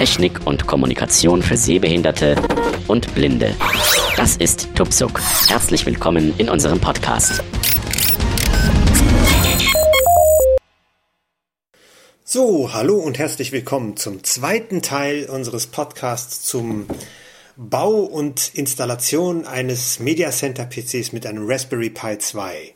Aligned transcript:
Technik 0.00 0.46
und 0.46 0.66
Kommunikation 0.66 1.42
für 1.42 1.58
Sehbehinderte 1.58 2.34
und 2.88 3.14
Blinde. 3.14 3.54
Das 4.16 4.38
ist 4.38 4.74
Tupsuk. 4.74 5.20
Herzlich 5.46 5.84
willkommen 5.84 6.32
in 6.38 6.48
unserem 6.48 6.80
Podcast. 6.80 7.44
So, 12.24 12.72
hallo 12.72 12.96
und 12.96 13.18
herzlich 13.18 13.52
willkommen 13.52 13.98
zum 13.98 14.24
zweiten 14.24 14.80
Teil 14.80 15.28
unseres 15.28 15.66
Podcasts 15.66 16.44
zum 16.44 16.86
Bau 17.58 18.00
und 18.00 18.54
Installation 18.54 19.46
eines 19.46 19.98
Media 20.00 20.30
Center 20.30 20.64
PCs 20.64 21.12
mit 21.12 21.26
einem 21.26 21.44
Raspberry 21.46 21.90
Pi 21.90 22.16
2. 22.16 22.72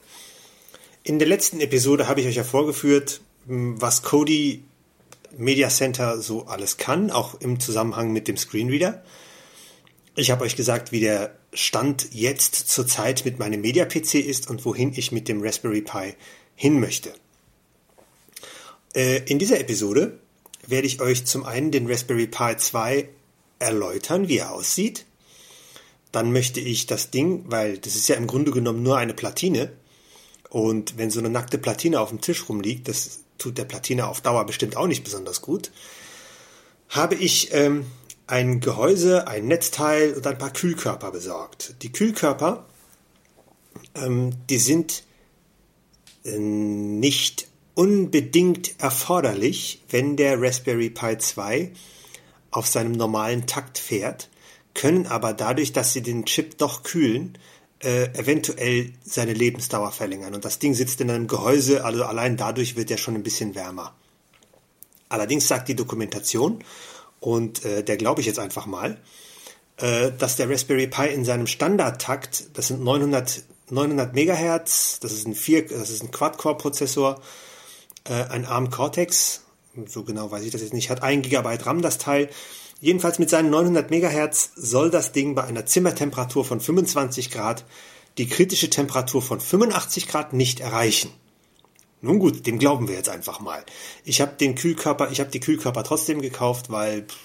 In 1.05 1.19
der 1.19 1.29
letzten 1.29 1.61
Episode 1.61 2.07
habe 2.07 2.21
ich 2.21 2.27
euch 2.27 2.37
ja 2.37 2.45
vorgeführt, 2.45 3.23
was 3.47 4.03
Kodi 4.03 4.63
Media 5.39 5.69
Center 5.69 6.21
so 6.21 6.47
alles 6.47 6.77
kann, 6.77 7.11
auch 7.11 7.41
im 7.41 7.61
Zusammenhang 7.61 8.13
mit 8.13 8.29
dem 8.29 8.37
Screenreader. 8.37 9.03
Ich 10.17 10.31
habe 10.31 10.45
euch 10.45 10.57
gesagt, 10.57 10.93
wie 10.93 11.01
der 11.01 11.37
Stand 11.53 12.09
jetzt 12.13 12.55
zurzeit 12.69 13.25
mit 13.25 13.39
meinem 13.39 13.61
Media 13.61 13.85
PC 13.85 14.15
ist 14.15 14.49
und 14.49 14.65
wohin 14.65 14.93
ich 14.95 15.13
mit 15.13 15.29
dem 15.29 15.43
Raspberry 15.43 15.83
Pi 15.83 16.15
hin 16.55 16.81
möchte. 16.81 17.13
Äh, 18.95 19.23
in 19.27 19.39
dieser 19.39 19.59
Episode 19.61 20.19
werde 20.67 20.87
ich 20.87 21.01
euch 21.01 21.25
zum 21.25 21.45
einen 21.45 21.71
den 21.71 21.87
Raspberry 21.87 22.27
Pi 22.27 22.57
2 22.57 23.09
erläutern, 23.59 24.29
wie 24.29 24.39
er 24.39 24.53
aussieht. 24.53 25.05
Dann 26.13 26.33
möchte 26.33 26.61
ich 26.61 26.87
das 26.87 27.11
Ding, 27.11 27.45
weil 27.49 27.79
das 27.79 27.97
ist 27.97 28.09
ja 28.09 28.15
im 28.15 28.29
Grunde 28.29 28.53
genommen 28.53 28.83
nur 28.83 28.99
eine 28.99 29.15
Platine. 29.15 29.73
Und 30.49 30.97
wenn 30.97 31.11
so 31.11 31.19
eine 31.19 31.31
nackte 31.31 31.59
Platine 31.59 32.01
auf 32.01 32.11
dem 32.11 32.21
Tisch 32.21 32.49
rumliegt, 32.49 32.87
das 32.87 33.24
tut 33.39 33.59
der 33.59 33.65
Platine 33.65 34.07
auf 34.07 34.21
Dauer 34.21 34.47
bestimmt 34.47 34.77
auch 34.77 34.87
nicht 34.87 35.05
besonders 35.05 35.43
gut, 35.43 35.71
habe 36.89 37.15
ich 37.15 37.53
ähm, 37.53 37.87
ein 38.27 38.61
Gehäuse, 38.61 39.29
ein 39.29 39.47
Netzteil 39.47 40.15
und 40.15 40.27
ein 40.27 40.39
paar 40.39 40.53
Kühlkörper 40.53 41.11
besorgt. 41.11 41.77
Die 41.83 41.93
Kühlkörper, 41.93 42.67
ähm, 43.95 44.33
die 44.49 44.59
sind 44.59 45.05
äh, 46.25 46.39
nicht 46.39 47.49
unbedingt 47.75 48.81
erforderlich, 48.81 49.83
wenn 49.91 50.17
der 50.17 50.41
Raspberry 50.41 50.91
Pi 50.91 51.19
2 51.19 51.73
auf 52.51 52.69
seinem 52.69 52.93
normalen 52.93 53.47
Takt 53.47 53.79
fährt, 53.79 54.29
können 54.75 55.07
aber 55.07 55.33
dadurch, 55.33 55.73
dass 55.73 55.93
sie 55.93 56.03
den 56.03 56.25
Chip 56.25 56.59
doch 56.59 56.83
kühlen, 56.83 57.37
äh, 57.85 58.07
eventuell 58.19 58.93
seine 59.05 59.33
Lebensdauer 59.33 59.93
verlängern. 59.93 60.35
Und 60.35 60.45
das 60.45 60.59
Ding 60.59 60.75
sitzt 60.75 61.01
in 61.01 61.11
einem 61.11 61.29
Gehäuse, 61.29 61.85
also 61.85 62.05
allein 62.05 62.37
dadurch 62.37 62.77
wird 62.77 62.91
er 62.91 62.99
schon 62.99 63.15
ein 63.15 63.23
bisschen 63.23 63.55
wärmer. 63.55 63.95
Allerdings 65.09 65.47
sagt 65.47 65.69
die 65.69 65.77
Dokumentation, 65.77 66.65
und 67.21 67.65
äh, 67.65 67.83
der 67.83 67.97
glaube 67.97 68.21
ich 68.21 68.27
jetzt 68.27 68.39
einfach 68.39 68.67
mal, 68.67 68.99
äh, 69.79 70.13
dass 70.19 70.37
der 70.37 70.49
Raspberry 70.51 70.87
Pi 70.87 71.07
in 71.07 71.25
seinem 71.25 71.47
Standardtakt, 71.47 72.57
das 72.57 72.69
sind 72.69 72.83
900, 72.83 73.43
900 73.71 74.15
Megahertz, 74.15 75.01
das 75.01 75.13
ist 75.13 75.27
ein, 75.27 75.35
ein 75.35 76.11
Quad-Core-Prozessor, 76.11 77.21
äh, 78.05 78.13
ein 78.13 78.45
ARM 78.45 78.71
Cortex, 78.71 79.43
so 79.87 80.05
genau 80.05 80.31
weiß 80.31 80.45
ich 80.45 80.51
das 80.51 80.61
jetzt 80.61 80.75
nicht, 80.75 80.91
hat 80.91 81.03
1 81.03 81.29
GB 81.29 81.57
RAM 81.63 81.83
das 81.83 81.99
Teil. 81.99 82.29
Jedenfalls 82.85 83.19
mit 83.19 83.31
seinen 83.31 83.49
900 83.49 83.91
MHz 83.91 84.51
soll 84.57 84.91
das 84.91 85.13
Ding 85.13 85.35
bei 85.35 85.43
einer 85.45 85.65
Zimmertemperatur 85.65 86.45
von 86.45 86.61
25 86.61 87.31
Grad 87.31 87.65
die 88.19 88.29
kritische 88.29 88.69
Temperatur 88.69 89.23
von 89.23 89.41
85 89.41 90.07
Grad 90.07 90.35
nicht 90.35 90.61
erreichen. 90.61 91.11
Nun 92.03 92.19
gut, 92.19 92.47
dem 92.47 92.59
glauben 92.59 92.87
wir 92.87 92.95
jetzt 92.95 93.09
einfach 93.09 93.41
mal. 93.41 93.65
Ich 94.05 94.21
habe 94.21 94.35
den 94.39 94.55
Kühlkörper, 94.55 95.11
ich 95.11 95.21
habe 95.21 95.31
die 95.31 95.41
Kühlkörper 95.41 95.83
trotzdem 95.83 96.21
gekauft, 96.21 96.69
weil 96.69 97.05
pff, 97.05 97.17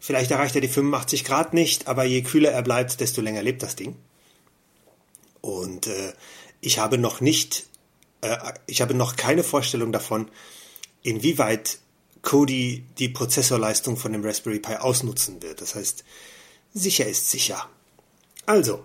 vielleicht 0.00 0.30
erreicht 0.30 0.54
er 0.54 0.62
die 0.62 0.68
85 0.68 1.26
Grad 1.26 1.52
nicht, 1.52 1.86
aber 1.86 2.04
je 2.04 2.22
kühler 2.22 2.52
er 2.52 2.62
bleibt, 2.62 2.98
desto 2.98 3.20
länger 3.20 3.42
lebt 3.42 3.62
das 3.62 3.76
Ding. 3.76 3.96
Und 5.42 5.86
äh, 5.86 6.14
ich 6.62 6.78
habe 6.78 6.96
noch 6.96 7.20
nicht 7.20 7.66
äh, 8.22 8.38
ich 8.66 8.80
habe 8.80 8.94
noch 8.94 9.16
keine 9.16 9.44
Vorstellung 9.44 9.92
davon, 9.92 10.30
inwieweit 11.02 11.80
Kodi 12.24 12.84
die 12.98 13.10
Prozessorleistung 13.10 13.96
von 13.96 14.12
dem 14.12 14.24
Raspberry 14.24 14.58
Pi 14.58 14.76
ausnutzen 14.76 15.42
wird. 15.42 15.60
Das 15.60 15.74
heißt, 15.74 16.04
sicher 16.72 17.06
ist 17.06 17.30
sicher. 17.30 17.68
Also, 18.46 18.84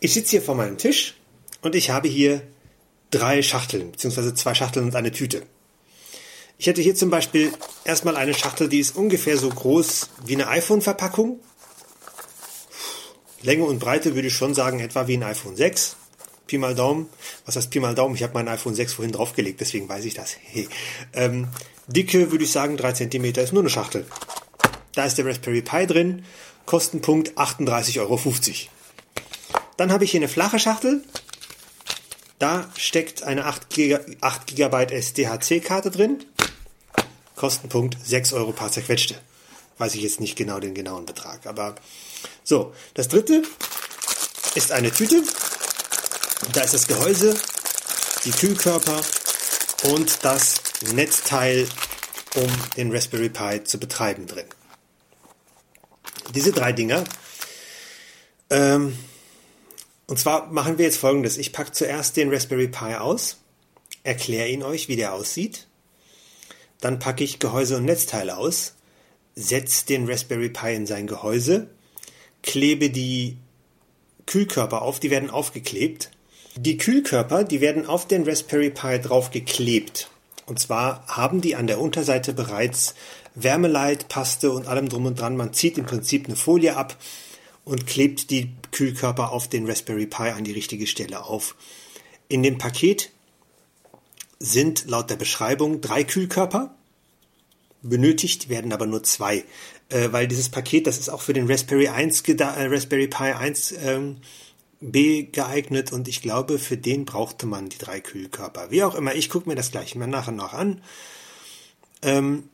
ich 0.00 0.12
sitze 0.12 0.32
hier 0.32 0.42
vor 0.42 0.56
meinem 0.56 0.78
Tisch 0.78 1.14
und 1.62 1.74
ich 1.74 1.90
habe 1.90 2.08
hier 2.08 2.42
drei 3.10 3.42
Schachteln, 3.42 3.92
beziehungsweise 3.92 4.34
zwei 4.34 4.54
Schachteln 4.54 4.86
und 4.86 4.96
eine 4.96 5.12
Tüte. 5.12 5.42
Ich 6.58 6.66
hätte 6.66 6.82
hier 6.82 6.94
zum 6.94 7.10
Beispiel 7.10 7.52
erstmal 7.84 8.16
eine 8.16 8.34
Schachtel, 8.34 8.68
die 8.68 8.80
ist 8.80 8.96
ungefähr 8.96 9.36
so 9.36 9.48
groß 9.48 10.08
wie 10.24 10.34
eine 10.34 10.48
iPhone-Verpackung. 10.48 11.38
Länge 13.42 13.64
und 13.64 13.78
Breite 13.78 14.14
würde 14.14 14.28
ich 14.28 14.34
schon 14.34 14.54
sagen, 14.54 14.80
etwa 14.80 15.06
wie 15.06 15.18
ein 15.18 15.22
iPhone 15.22 15.56
6. 15.56 15.96
Pi 16.46 16.58
mal 16.58 16.74
Daumen. 16.74 17.08
Was 17.44 17.56
heißt 17.56 17.70
Pi 17.70 17.80
mal 17.80 17.94
Daumen? 17.94 18.14
Ich 18.14 18.22
habe 18.22 18.34
mein 18.34 18.48
iPhone 18.48 18.74
6 18.74 18.94
vorhin 18.94 19.12
draufgelegt, 19.12 19.60
deswegen 19.60 19.88
weiß 19.88 20.04
ich 20.04 20.14
das. 20.14 20.36
Hey. 20.40 20.68
Ähm, 21.12 21.48
Dicke 21.86 22.30
würde 22.30 22.44
ich 22.44 22.52
sagen 22.52 22.76
3 22.76 22.92
cm 22.92 23.24
ist 23.24 23.52
nur 23.52 23.62
eine 23.62 23.70
Schachtel. 23.70 24.06
Da 24.94 25.04
ist 25.04 25.18
der 25.18 25.26
Raspberry 25.26 25.62
Pi 25.62 25.86
drin. 25.86 26.24
Kostenpunkt 26.64 27.38
38,50 27.38 28.00
Euro. 28.00 28.20
Dann 29.76 29.92
habe 29.92 30.04
ich 30.04 30.10
hier 30.10 30.20
eine 30.20 30.28
flache 30.28 30.58
Schachtel. 30.58 31.02
Da 32.38 32.68
steckt 32.76 33.22
eine 33.22 33.44
8 33.44 33.68
GB 33.70 34.86
SDHC-Karte 34.90 35.90
drin. 35.90 36.24
Kostenpunkt 37.36 37.96
6 38.04 38.32
Euro 38.32 38.52
paar 38.52 38.72
zerquetschte. 38.72 39.14
Weiß 39.78 39.94
ich 39.94 40.02
jetzt 40.02 40.20
nicht 40.20 40.36
genau 40.36 40.58
den 40.58 40.74
genauen 40.74 41.06
Betrag. 41.06 41.46
Aber 41.46 41.76
so, 42.42 42.72
das 42.94 43.08
dritte 43.08 43.42
ist 44.54 44.72
eine 44.72 44.90
Tüte. 44.90 45.22
Da 46.52 46.62
ist 46.62 46.74
das 46.74 46.86
Gehäuse, 46.86 47.34
die 48.24 48.30
Kühlkörper 48.30 49.00
und 49.84 50.22
das 50.22 50.60
Netzteil, 50.92 51.66
um 52.34 52.50
den 52.76 52.92
Raspberry 52.92 53.30
Pi 53.30 53.64
zu 53.64 53.80
betreiben 53.80 54.26
drin. 54.26 54.46
Diese 56.34 56.52
drei 56.52 56.72
Dinger. 56.72 57.04
Ähm, 58.50 58.98
und 60.06 60.18
zwar 60.18 60.52
machen 60.52 60.76
wir 60.76 60.84
jetzt 60.84 60.98
folgendes. 60.98 61.38
Ich 61.38 61.52
packe 61.52 61.72
zuerst 61.72 62.16
den 62.16 62.32
Raspberry 62.32 62.68
Pi 62.68 62.96
aus, 62.96 63.38
erkläre 64.02 64.48
ihn 64.48 64.62
euch, 64.62 64.88
wie 64.88 64.96
der 64.96 65.14
aussieht. 65.14 65.66
Dann 66.80 66.98
packe 66.98 67.24
ich 67.24 67.38
Gehäuse 67.38 67.78
und 67.78 67.86
Netzteile 67.86 68.36
aus, 68.36 68.74
setze 69.34 69.86
den 69.86 70.08
Raspberry 70.08 70.50
Pi 70.50 70.74
in 70.74 70.86
sein 70.86 71.06
Gehäuse, 71.06 71.70
klebe 72.42 72.90
die 72.90 73.38
Kühlkörper 74.26 74.82
auf, 74.82 75.00
die 75.00 75.10
werden 75.10 75.30
aufgeklebt 75.30 76.10
die 76.56 76.78
Kühlkörper, 76.78 77.44
die 77.44 77.60
werden 77.60 77.86
auf 77.86 78.08
den 78.08 78.24
Raspberry 78.24 78.70
Pi 78.70 78.98
drauf 78.98 79.30
geklebt. 79.30 80.10
Und 80.46 80.58
zwar 80.58 81.06
haben 81.06 81.40
die 81.40 81.54
an 81.54 81.66
der 81.66 81.80
Unterseite 81.80 82.32
bereits 82.32 82.94
Wärmeleitpaste 83.34 84.50
und 84.50 84.66
allem 84.66 84.88
drum 84.88 85.06
und 85.06 85.20
dran. 85.20 85.36
Man 85.36 85.52
zieht 85.52 85.76
im 85.76 85.84
Prinzip 85.84 86.26
eine 86.26 86.36
Folie 86.36 86.76
ab 86.76 86.96
und 87.64 87.86
klebt 87.86 88.30
die 88.30 88.52
Kühlkörper 88.70 89.32
auf 89.32 89.48
den 89.48 89.66
Raspberry 89.66 90.06
Pi 90.06 90.30
an 90.30 90.44
die 90.44 90.52
richtige 90.52 90.86
Stelle 90.86 91.24
auf. 91.24 91.56
In 92.28 92.42
dem 92.42 92.58
Paket 92.58 93.10
sind 94.38 94.86
laut 94.86 95.10
der 95.10 95.16
Beschreibung 95.16 95.80
drei 95.80 96.04
Kühlkörper. 96.04 96.74
Benötigt 97.82 98.48
werden 98.48 98.72
aber 98.72 98.86
nur 98.86 99.02
zwei, 99.02 99.44
äh, 99.90 100.08
weil 100.10 100.26
dieses 100.26 100.48
Paket, 100.48 100.86
das 100.86 100.98
ist 100.98 101.08
auch 101.08 101.20
für 101.20 101.32
den 101.34 101.50
Raspberry 101.50 101.88
1, 101.88 102.22
äh, 102.22 102.34
Raspberry 102.40 103.08
Pi 103.08 103.32
1 103.32 103.74
ähm, 103.82 104.18
B 104.80 105.24
geeignet 105.24 105.92
und 105.92 106.08
ich 106.08 106.20
glaube, 106.20 106.58
für 106.58 106.76
den 106.76 107.04
brauchte 107.04 107.46
man 107.46 107.68
die 107.68 107.78
drei 107.78 108.00
Kühlkörper. 108.00 108.70
Wie 108.70 108.84
auch 108.84 108.94
immer, 108.94 109.14
ich 109.14 109.30
gucke 109.30 109.48
mir 109.48 109.54
das 109.54 109.70
gleich 109.70 109.94
mal 109.94 110.06
nach 110.06 110.28
und 110.28 110.36
nach 110.36 110.52
an. 110.52 110.82
Ähm, 112.02 112.48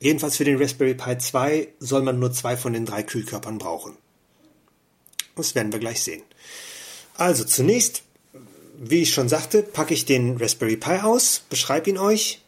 jedenfalls 0.00 0.36
für 0.36 0.44
den 0.44 0.56
Raspberry 0.60 0.94
Pi 0.94 1.18
2 1.18 1.68
soll 1.78 2.02
man 2.02 2.18
nur 2.18 2.32
zwei 2.32 2.56
von 2.56 2.72
den 2.72 2.86
drei 2.86 3.02
Kühlkörpern 3.02 3.58
brauchen. 3.58 3.96
Das 5.34 5.54
werden 5.54 5.72
wir 5.72 5.78
gleich 5.78 6.02
sehen. 6.02 6.22
Also 7.14 7.44
zunächst, 7.44 8.02
wie 8.78 9.02
ich 9.02 9.12
schon 9.12 9.28
sagte, 9.28 9.62
packe 9.62 9.94
ich 9.94 10.06
den 10.06 10.38
Raspberry 10.38 10.76
Pi 10.76 11.00
aus, 11.02 11.44
beschreibe 11.50 11.90
ihn 11.90 11.98
euch. 11.98 12.42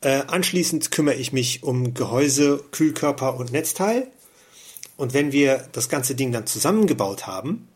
Äh, 0.00 0.22
anschließend 0.26 0.90
kümmere 0.90 1.14
ich 1.14 1.32
mich 1.32 1.62
um 1.62 1.94
Gehäuse, 1.94 2.64
Kühlkörper 2.72 3.36
und 3.36 3.52
Netzteil. 3.52 4.08
Und 4.96 5.14
wenn 5.14 5.30
wir 5.30 5.68
das 5.72 5.88
ganze 5.88 6.16
Ding 6.16 6.32
dann 6.32 6.46
zusammengebaut 6.46 7.28
haben, 7.28 7.68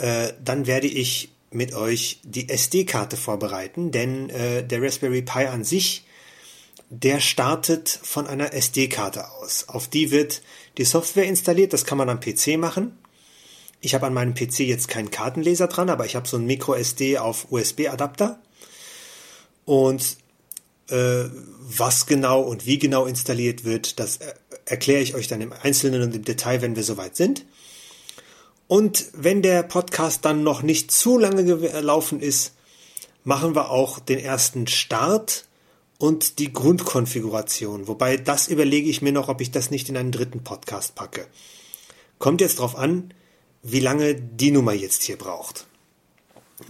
äh, 0.00 0.32
dann 0.42 0.66
werde 0.66 0.86
ich 0.86 1.32
mit 1.50 1.74
euch 1.74 2.20
die 2.24 2.48
SD-Karte 2.48 3.16
vorbereiten, 3.16 3.90
denn 3.90 4.30
äh, 4.30 4.64
der 4.64 4.82
Raspberry 4.82 5.22
Pi 5.22 5.46
an 5.46 5.64
sich, 5.64 6.04
der 6.88 7.20
startet 7.20 7.88
von 7.88 8.26
einer 8.26 8.52
SD-Karte 8.52 9.30
aus. 9.30 9.68
Auf 9.68 9.88
die 9.88 10.10
wird 10.10 10.42
die 10.78 10.84
Software 10.84 11.26
installiert, 11.26 11.72
das 11.72 11.84
kann 11.84 11.98
man 11.98 12.08
am 12.08 12.20
PC 12.20 12.56
machen. 12.58 12.98
Ich 13.80 13.94
habe 13.94 14.06
an 14.06 14.14
meinem 14.14 14.34
PC 14.34 14.60
jetzt 14.60 14.88
keinen 14.88 15.10
Kartenleser 15.10 15.66
dran, 15.66 15.90
aber 15.90 16.04
ich 16.04 16.16
habe 16.16 16.28
so 16.28 16.36
einen 16.36 16.46
Micro 16.46 16.74
SD 16.74 17.18
auf 17.18 17.50
USB-Adapter. 17.50 18.40
Und 19.64 20.18
Äh, 20.90 21.30
was 21.60 22.06
genau 22.06 22.40
und 22.40 22.66
wie 22.66 22.78
genau 22.78 23.06
installiert 23.06 23.64
wird, 23.64 24.00
das 24.00 24.18
erkläre 24.64 25.02
ich 25.02 25.14
euch 25.14 25.28
dann 25.28 25.40
im 25.40 25.52
Einzelnen 25.52 26.02
und 26.02 26.16
im 26.16 26.24
Detail, 26.24 26.62
wenn 26.62 26.74
wir 26.74 26.82
soweit 26.82 27.14
sind. 27.14 27.44
Und 28.70 29.06
wenn 29.14 29.42
der 29.42 29.64
Podcast 29.64 30.24
dann 30.24 30.44
noch 30.44 30.62
nicht 30.62 30.92
zu 30.92 31.18
lange 31.18 31.44
gelaufen 31.44 32.20
ist, 32.20 32.52
machen 33.24 33.56
wir 33.56 33.70
auch 33.70 33.98
den 33.98 34.20
ersten 34.20 34.68
Start 34.68 35.46
und 35.98 36.38
die 36.38 36.52
Grundkonfiguration. 36.52 37.88
Wobei 37.88 38.16
das 38.16 38.46
überlege 38.46 38.88
ich 38.88 39.02
mir 39.02 39.10
noch, 39.10 39.28
ob 39.28 39.40
ich 39.40 39.50
das 39.50 39.72
nicht 39.72 39.88
in 39.88 39.96
einen 39.96 40.12
dritten 40.12 40.44
Podcast 40.44 40.94
packe. 40.94 41.26
Kommt 42.20 42.40
jetzt 42.40 42.60
drauf 42.60 42.76
an, 42.76 43.12
wie 43.64 43.80
lange 43.80 44.14
die 44.14 44.52
Nummer 44.52 44.72
jetzt 44.72 45.02
hier 45.02 45.18
braucht. 45.18 45.66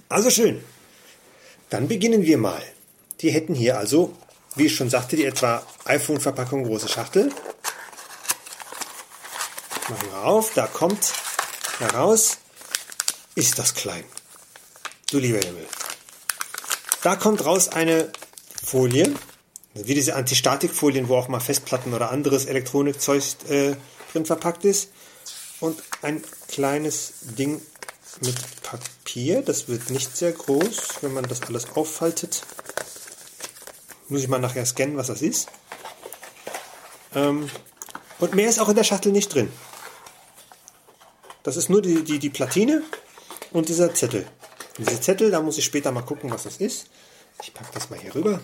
Also 0.09 0.31
schön. 0.31 0.65
Dann 1.69 1.87
beginnen 1.87 2.23
wir 2.23 2.39
mal. 2.39 2.63
Die 3.21 3.31
hätten 3.31 3.55
hier 3.55 3.77
also, 3.77 4.17
wie 4.57 4.65
ich 4.65 4.75
schon 4.75 4.89
sagte, 4.89 5.17
die 5.17 5.27
etwa 5.27 5.63
iPhone-Verpackung 5.85 6.65
große 6.65 6.89
Schachtel. 6.89 7.31
Machen 9.91 10.09
wir 10.11 10.25
auf, 10.25 10.55
da 10.55 10.67
kommt 10.67 11.13
heraus, 11.81 12.39
ist 13.35 13.59
das 13.59 13.75
klein. 13.75 14.05
Du 15.11 15.19
lieber 15.19 15.39
Himmel. 15.39 15.67
Da 17.03 17.17
kommt 17.17 17.45
raus 17.45 17.69
eine 17.69 18.13
Folie, 18.63 19.15
wie 19.75 19.95
diese 19.95 20.15
Antistatikfolien, 20.15 21.09
wo 21.09 21.17
auch 21.17 21.29
mal 21.29 21.41
Festplatten 21.41 21.95
oder 21.95 22.11
anderes 22.11 22.45
Elektronikzeug 22.45 23.23
äh, 23.49 23.77
drin 24.13 24.27
verpackt 24.27 24.65
ist. 24.65 24.91
Und 25.61 25.83
ein 26.03 26.23
kleines 26.49 27.13
Ding 27.23 27.61
mit 28.21 28.63
Papier. 28.63 29.43
Das 29.43 29.69
wird 29.69 29.91
nicht 29.91 30.17
sehr 30.17 30.33
groß, 30.33 31.03
wenn 31.03 31.13
man 31.13 31.25
das 31.25 31.43
alles 31.43 31.71
auffaltet. 31.75 32.43
Muss 34.09 34.23
ich 34.23 34.29
mal 34.29 34.39
nachher 34.39 34.67
scannen, 34.67 34.97
was 34.97 35.09
das 35.09 35.23
ist. 35.23 35.49
Ähm, 37.15 37.49
und 38.19 38.35
mehr 38.35 38.49
ist 38.49 38.59
auch 38.59 38.69
in 38.69 38.77
der 38.77 38.85
Schachtel 38.85 39.13
nicht 39.13 39.33
drin. 39.35 39.51
Das 41.43 41.57
ist 41.57 41.71
nur 41.71 41.83
die, 41.83 42.05
die, 42.05 42.19
die 42.19 42.31
Platine 42.31 42.83
und 43.53 43.69
dieser 43.69 43.95
Zettel. 43.95 44.27
Und 44.79 44.89
diese 44.89 45.01
Zettel, 45.01 45.31
da 45.31 45.41
muss 45.41 45.59
ich 45.59 45.65
später 45.65 45.91
mal 45.93 46.03
gucken, 46.03 46.31
was 46.31 46.43
das 46.45 46.59
ist. 46.59 46.89
Ich 47.43 47.55
packe 47.55 47.71
das 47.73 47.89
mal 47.91 47.99
hier 47.99 48.15
rüber. 48.15 48.41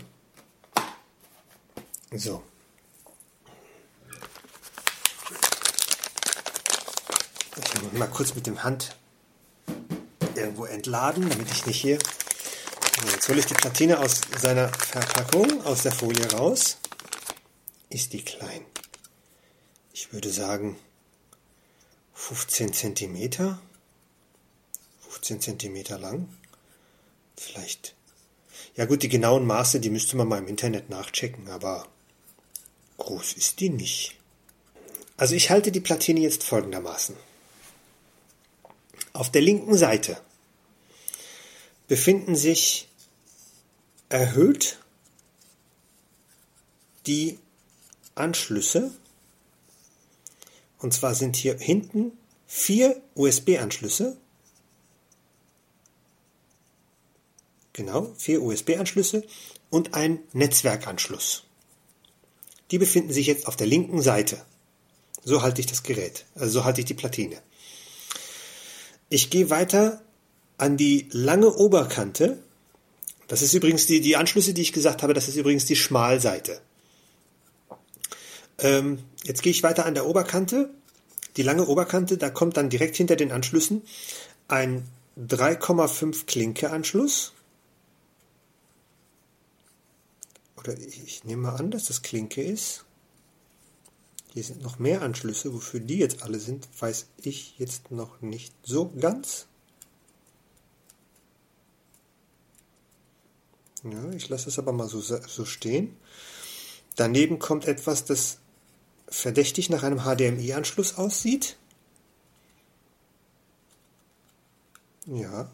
So. 2.13 2.43
Ich 7.57 7.83
muss 7.83 7.93
mal 7.93 8.07
kurz 8.09 8.35
mit 8.35 8.47
dem 8.47 8.63
Hand 8.63 8.97
irgendwo 10.35 10.65
entladen, 10.65 11.29
damit 11.29 11.51
ich 11.51 11.67
nicht 11.67 11.81
hier. 11.81 11.99
Jetzt 13.13 13.29
hole 13.29 13.39
ich 13.39 13.47
die 13.47 13.55
Platine 13.55 13.99
aus 13.99 14.23
seiner 14.41 14.69
Verpackung, 14.69 15.65
aus 15.67 15.83
der 15.83 15.93
Folie 15.93 16.31
raus. 16.33 16.79
Ist 17.91 18.13
die 18.13 18.23
klein? 18.23 18.65
Ich 19.93 20.13
würde 20.13 20.31
sagen 20.31 20.79
15 22.17 22.73
cm. 22.73 23.59
15 25.09 25.41
cm 25.41 26.01
lang. 26.01 26.29
Vielleicht. 27.37 27.95
Ja 28.75 28.87
gut, 28.87 29.03
die 29.03 29.09
genauen 29.09 29.47
Maße, 29.47 29.79
die 29.79 29.91
müsste 29.91 30.17
man 30.17 30.27
mal 30.27 30.39
im 30.39 30.49
Internet 30.49 30.91
nachchecken, 30.91 31.49
aber 31.49 31.87
groß 32.97 33.35
ist 33.35 33.61
die 33.61 33.69
nicht. 33.69 34.17
Also 35.17 35.35
ich 35.35 35.51
halte 35.51 35.71
die 35.71 35.81
Platine 35.81 36.21
jetzt 36.21 36.43
folgendermaßen. 36.43 37.15
Auf 39.13 39.31
der 39.31 39.43
linken 39.43 39.77
Seite 39.77 40.21
befinden 41.87 42.35
sich 42.35 42.89
erhöht 44.09 44.79
die 47.07 47.39
Anschlüsse 48.15 48.93
und 50.79 50.93
zwar 50.93 51.15
sind 51.15 51.37
hier 51.37 51.59
hinten 51.59 52.13
vier 52.47 53.01
USB-Anschlüsse. 53.15 54.17
Genau, 57.73 58.13
vier 58.17 58.43
USB-Anschlüsse 58.43 59.25
und 59.71 59.95
ein 59.95 60.21
Netzwerkanschluss. 60.33 61.45
Die 62.71 62.79
befinden 62.79 63.13
sich 63.13 63.27
jetzt 63.27 63.47
auf 63.47 63.57
der 63.57 63.67
linken 63.67 64.01
Seite. 64.03 64.45
So 65.25 65.43
halte 65.43 65.61
ich 65.61 65.67
das 65.67 65.83
Gerät, 65.83 66.25
also 66.35 66.61
so 66.61 66.65
halte 66.65 66.81
ich 66.81 66.87
die 66.87 66.95
Platine. 66.95 67.37
Ich 69.09 69.31
gehe 69.31 69.51
weiter 69.51 70.03
an 70.59 70.77
die 70.77 71.09
lange 71.11 71.53
Oberkante. 71.53 72.39
Das 73.29 73.43
ist 73.43 73.55
übrigens 73.55 73.87
die, 73.87 74.01
die 74.01 74.17
Anschlüsse, 74.17 74.55
die 74.55 74.63
ich 74.63 74.73
gesagt 74.73 75.03
habe, 75.03 75.15
das 75.15 75.29
ist 75.29 75.37
übrigens 75.37 75.65
die 75.67 75.77
Schmalseite. 75.77 76.61
Ähm, 78.59 78.99
jetzt 79.25 79.43
gehe 79.43 79.51
ich 79.51 79.63
weiter 79.63 79.87
an 79.87 79.95
der 79.95 80.07
Oberkante. 80.07 80.71
Die 81.37 81.43
lange 81.43 81.67
Oberkante, 81.67 82.17
da 82.17 82.31
kommt 82.31 82.57
dann 82.57 82.71
direkt 82.71 82.97
hinter 82.97 83.17
den 83.17 83.33
Anschlüssen 83.33 83.83
ein 84.49 84.89
3,5 85.19 86.27
Klinke 86.27 86.71
Anschluss. 86.71 87.33
Oder 90.57 90.79
ich, 90.79 91.03
ich 91.05 91.25
nehme 91.25 91.43
mal 91.43 91.57
an, 91.57 91.71
dass 91.71 91.87
das 91.87 92.03
Klinke 92.03 92.43
ist. 92.43 92.85
Hier 94.33 94.45
sind 94.45 94.63
noch 94.63 94.79
mehr 94.79 95.03
Anschlüsse. 95.03 95.53
Wofür 95.55 95.81
die 95.81 95.99
jetzt 95.99 96.23
alle 96.23 96.39
sind, 96.39 96.69
weiß 96.79 97.07
ich 97.23 97.59
jetzt 97.59 97.91
noch 97.91 98.21
nicht 98.21 98.55
so 98.63 98.93
ganz. 98.99 99.47
Ja, 103.83 104.11
ich 104.11 104.29
lasse 104.29 104.49
es 104.49 104.59
aber 104.59 104.73
mal 104.73 104.89
so, 104.89 105.01
so 105.01 105.45
stehen. 105.45 105.97
Daneben 106.97 107.39
kommt 107.39 107.67
etwas, 107.67 108.05
das 108.05 108.39
verdächtig 109.09 109.71
nach 109.71 109.83
einem 109.83 110.01
HDMI-Anschluss 110.01 110.97
aussieht. 110.97 111.57
Ja. 115.07 115.51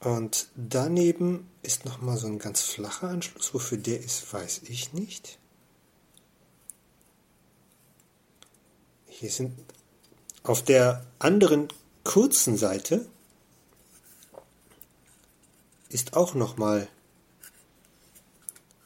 Und 0.00 0.48
daneben 0.56 1.50
ist 1.62 1.84
nochmal 1.84 2.16
so 2.16 2.26
ein 2.26 2.38
ganz 2.38 2.62
flacher 2.62 3.08
Anschluss. 3.08 3.52
Wofür 3.52 3.78
der 3.78 4.00
ist, 4.00 4.32
weiß 4.32 4.62
ich 4.64 4.92
nicht. 4.92 5.38
Hier 9.06 9.30
sind 9.30 9.58
auf 10.42 10.62
der 10.62 11.04
anderen 11.18 11.68
kurzen 12.04 12.56
Seite 12.56 13.06
ist 15.90 16.16
auch 16.16 16.34
nochmal 16.34 16.88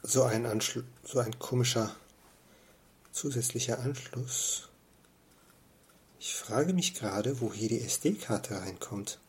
so 0.03 0.23
ein 0.23 0.45
Anschluss, 0.45 0.83
so 1.03 1.19
ein 1.19 1.39
komischer 1.39 1.95
zusätzlicher 3.15 3.79
Anschluss. 3.79 4.67
Ich 6.19 6.35
frage 6.35 6.73
mich 6.73 6.93
gerade, 6.93 7.39
wo 7.39 7.53
hier 7.53 7.69
die 7.69 7.81
SD-Karte 7.81 8.59
reinkommt. 8.59 9.19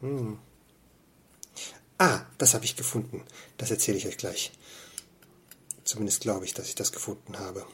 Hm. 0.00 0.38
Ah, 1.96 2.22
das 2.36 2.54
habe 2.54 2.64
ich 2.64 2.76
gefunden. 2.76 3.24
Das 3.56 3.70
erzähle 3.70 3.98
ich 3.98 4.06
euch 4.06 4.18
gleich. 4.18 4.52
Zumindest 5.84 6.20
glaube 6.20 6.44
ich, 6.44 6.54
dass 6.54 6.68
ich 6.68 6.74
das 6.74 6.92
gefunden 6.92 7.38
habe. 7.38 7.66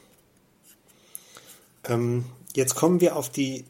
Ähm, 1.83 2.25
jetzt 2.55 2.75
kommen 2.75 3.01
wir 3.01 3.15
auf 3.15 3.29
die 3.29 3.65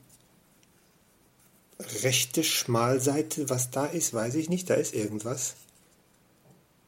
rechte 1.80 2.44
Schmalseite. 2.44 3.50
Was 3.50 3.72
da 3.72 3.86
ist, 3.86 4.14
weiß 4.14 4.36
ich 4.36 4.50
nicht. 4.50 4.70
Da 4.70 4.76
ist 4.76 4.94
irgendwas. 4.94 5.56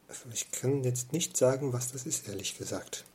Also 0.07 0.23
ich 0.33 0.51
kann 0.51 0.83
jetzt 0.83 1.13
nicht 1.13 1.35
sagen, 1.35 1.73
was 1.73 1.91
das 1.91 2.05
ist, 2.05 2.27
ehrlich 2.27 2.57
gesagt. 2.57 3.05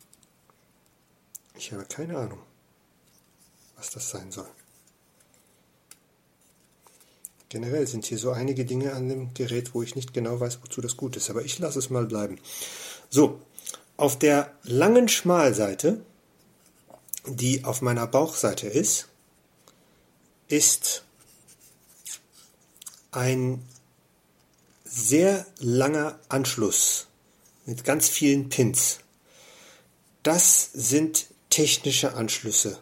Ich 1.54 1.73
habe 1.73 1.85
keine 1.85 2.18
Ahnung, 2.18 2.40
was 3.76 3.90
das 3.90 4.11
sein 4.11 4.30
soll. 4.30 4.49
Generell 7.49 7.87
sind 7.87 8.06
hier 8.06 8.16
so 8.16 8.30
einige 8.30 8.64
Dinge 8.64 8.94
an 8.94 9.11
dem 9.11 9.35
Gerät, 9.35 9.75
wo 9.75 9.82
ich 9.82 9.94
nicht 9.94 10.14
genau 10.14 10.40
weiß, 10.40 10.61
wozu 10.62 10.80
das 10.80 10.97
gut 10.97 11.16
ist, 11.16 11.28
aber 11.28 11.44
ich 11.44 11.59
lasse 11.59 11.78
es 11.78 11.90
mal 11.90 12.06
bleiben. 12.06 12.38
So, 13.11 13.42
auf 13.99 14.18
der 14.18 14.54
langen 14.62 15.06
Schmalseite, 15.09 16.02
die 17.26 17.64
auf 17.64 17.82
meiner 17.82 18.06
Bauchseite 18.06 18.68
ist, 18.68 19.09
ist 20.49 21.04
ein 23.11 23.62
sehr 24.85 25.47
langer 25.59 26.18
Anschluss 26.28 27.06
mit 27.66 27.85
ganz 27.85 28.09
vielen 28.09 28.49
Pins. 28.49 29.00
Das 30.23 30.71
sind 30.73 31.26
technische 31.52 32.14
Anschlüsse. 32.14 32.78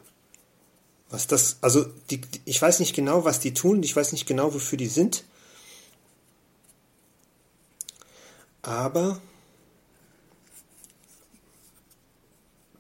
Was 1.11 1.27
das, 1.27 1.57
also 1.61 1.85
die, 2.11 2.21
ich 2.45 2.63
weiß 2.63 2.79
nicht 2.79 2.95
genau, 2.95 3.25
was 3.25 3.41
die 3.41 3.53
tun, 3.53 3.83
ich 3.83 3.97
weiß 3.97 4.13
nicht 4.13 4.27
genau, 4.27 4.55
wofür 4.55 4.79
die 4.79 4.87
sind. 4.87 5.25
Aber 8.63 9.21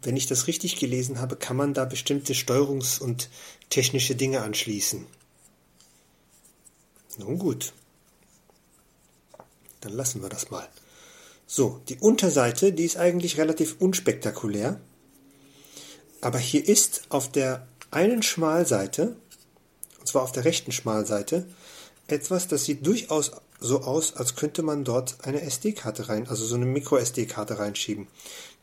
wenn 0.02 0.16
ich 0.16 0.28
das 0.28 0.46
richtig 0.46 0.76
gelesen 0.76 1.18
habe, 1.18 1.34
kann 1.34 1.56
man 1.56 1.74
da 1.74 1.84
bestimmte 1.84 2.34
Steuerungs- 2.34 3.00
und 3.00 3.28
technische 3.68 4.14
Dinge 4.14 4.42
anschließen. 4.42 5.06
Nun 7.18 7.38
gut. 7.38 7.72
dann 9.80 9.92
lassen 9.92 10.22
wir 10.22 10.28
das 10.28 10.50
mal. 10.50 10.68
So, 11.46 11.80
die 11.88 11.96
Unterseite, 11.96 12.72
die 12.72 12.84
ist 12.84 12.96
eigentlich 12.96 13.38
relativ 13.38 13.76
unspektakulär. 13.80 14.80
Aber 16.20 16.38
hier 16.38 16.66
ist 16.66 17.02
auf 17.08 17.30
der 17.30 17.66
einen 17.90 18.22
Schmalseite, 18.22 19.16
und 19.98 20.08
zwar 20.08 20.22
auf 20.22 20.32
der 20.32 20.44
rechten 20.44 20.72
Schmalseite, 20.72 21.46
etwas, 22.08 22.48
das 22.48 22.64
sieht 22.64 22.86
durchaus 22.86 23.32
so 23.60 23.82
aus, 23.82 24.16
als 24.16 24.36
könnte 24.36 24.62
man 24.62 24.84
dort 24.84 25.18
eine 25.22 25.42
SD-Karte 25.42 26.08
rein, 26.08 26.28
also 26.28 26.44
so 26.44 26.54
eine 26.54 26.66
Micro-SD-Karte 26.66 27.58
reinschieben. 27.58 28.06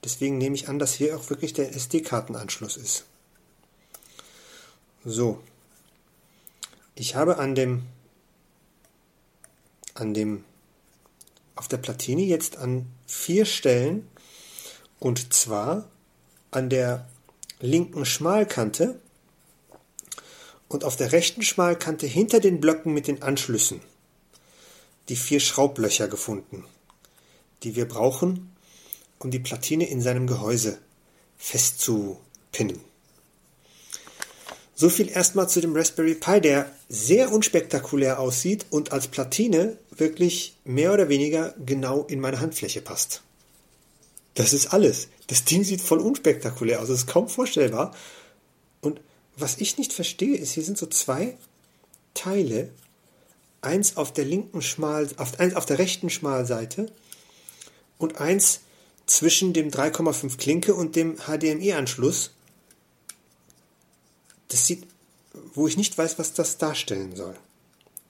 Deswegen 0.04 0.38
nehme 0.38 0.56
ich 0.56 0.70
an, 0.70 0.80
dass 0.80 0.94
hier 0.94 1.18
auch 1.18 1.30
wirklich 1.30 1.54
der 1.54 1.76
SD-Kartenanschluss 1.76 2.78
ist. 2.78 3.06
So. 5.06 5.42
Ich 6.96 7.16
habe 7.16 7.38
an 7.38 7.54
dem, 7.54 7.84
an 9.94 10.14
dem, 10.14 10.44
auf 11.56 11.68
der 11.68 11.78
Platine 11.78 12.24
jetzt 12.24 12.58
an 12.58 12.88
vier 13.06 13.46
Stellen 13.46 14.08
und 15.00 15.34
zwar 15.34 15.88
an 16.52 16.70
der 16.70 17.08
linken 17.60 18.06
Schmalkante 18.06 19.00
und 20.68 20.84
auf 20.84 20.96
der 20.96 21.12
rechten 21.12 21.42
Schmalkante 21.42 22.06
hinter 22.06 22.40
den 22.40 22.60
Blöcken 22.60 22.94
mit 22.94 23.08
den 23.08 23.22
Anschlüssen 23.22 23.82
die 25.10 25.16
vier 25.16 25.40
Schraublöcher 25.40 26.08
gefunden, 26.08 26.66
die 27.64 27.76
wir 27.76 27.88
brauchen, 27.88 28.56
um 29.20 29.32
die 29.32 29.40
Platine 29.40 29.90
in 29.90 30.02
seinem 30.02 30.28
Gehäuse 30.28 30.80
festzupinnen. 31.38 32.80
So 34.76 34.90
viel 34.90 35.10
erstmal 35.10 35.50
zu 35.50 35.60
dem 35.60 35.76
Raspberry 35.76 36.14
Pi, 36.14 36.40
der 36.40 36.72
sehr 36.88 37.32
unspektakulär 37.32 38.20
aussieht 38.20 38.66
und 38.70 38.92
als 38.92 39.08
Platine 39.08 39.78
wirklich 39.90 40.58
mehr 40.66 40.94
oder 40.94 41.10
weniger 41.10 41.56
genau 41.66 42.04
in 42.04 42.20
meine 42.20 42.40
Handfläche 42.40 42.82
passt. 42.82 43.24
Das 44.38 44.54
ist 44.54 44.68
alles. 44.68 45.08
Das 45.26 45.46
Ding 45.46 45.64
sieht 45.64 45.82
voll 45.82 45.98
unspektakulär 45.98 46.80
aus. 46.80 46.90
Das 46.90 47.00
ist 47.00 47.08
kaum 47.08 47.28
vorstellbar. 47.28 47.96
Und 48.82 49.02
was 49.36 49.58
ich 49.58 49.80
nicht 49.80 49.94
verstehe, 49.94 50.38
ist, 50.38 50.52
hier 50.52 50.64
sind 50.64 50.78
so 50.78 50.86
zwei 50.86 51.36
Teile. 52.14 52.70
Eins 53.62 53.98
auf 53.98 54.14
der 54.14 54.26
linken 54.26 54.62
Schmal, 54.62 55.10
auf, 55.18 55.40
eins 55.40 55.56
auf 55.56 55.66
der 55.66 55.80
rechten 55.80 56.12
Schmalseite 56.12 56.92
und 57.98 58.22
eins 58.22 58.60
zwischen 59.08 59.54
dem 59.54 59.72
3,5 59.72 60.38
Klinke 60.38 60.76
und 60.76 60.96
dem 60.96 61.18
HDMI-Anschluss. 61.18 62.30
Das 64.50 64.68
sieht, 64.68 64.86
wo 65.56 65.68
ich 65.68 65.78
nicht 65.78 65.98
weiß, 65.98 66.20
was 66.20 66.34
das 66.34 66.60
darstellen 66.60 67.16
soll. 67.16 67.36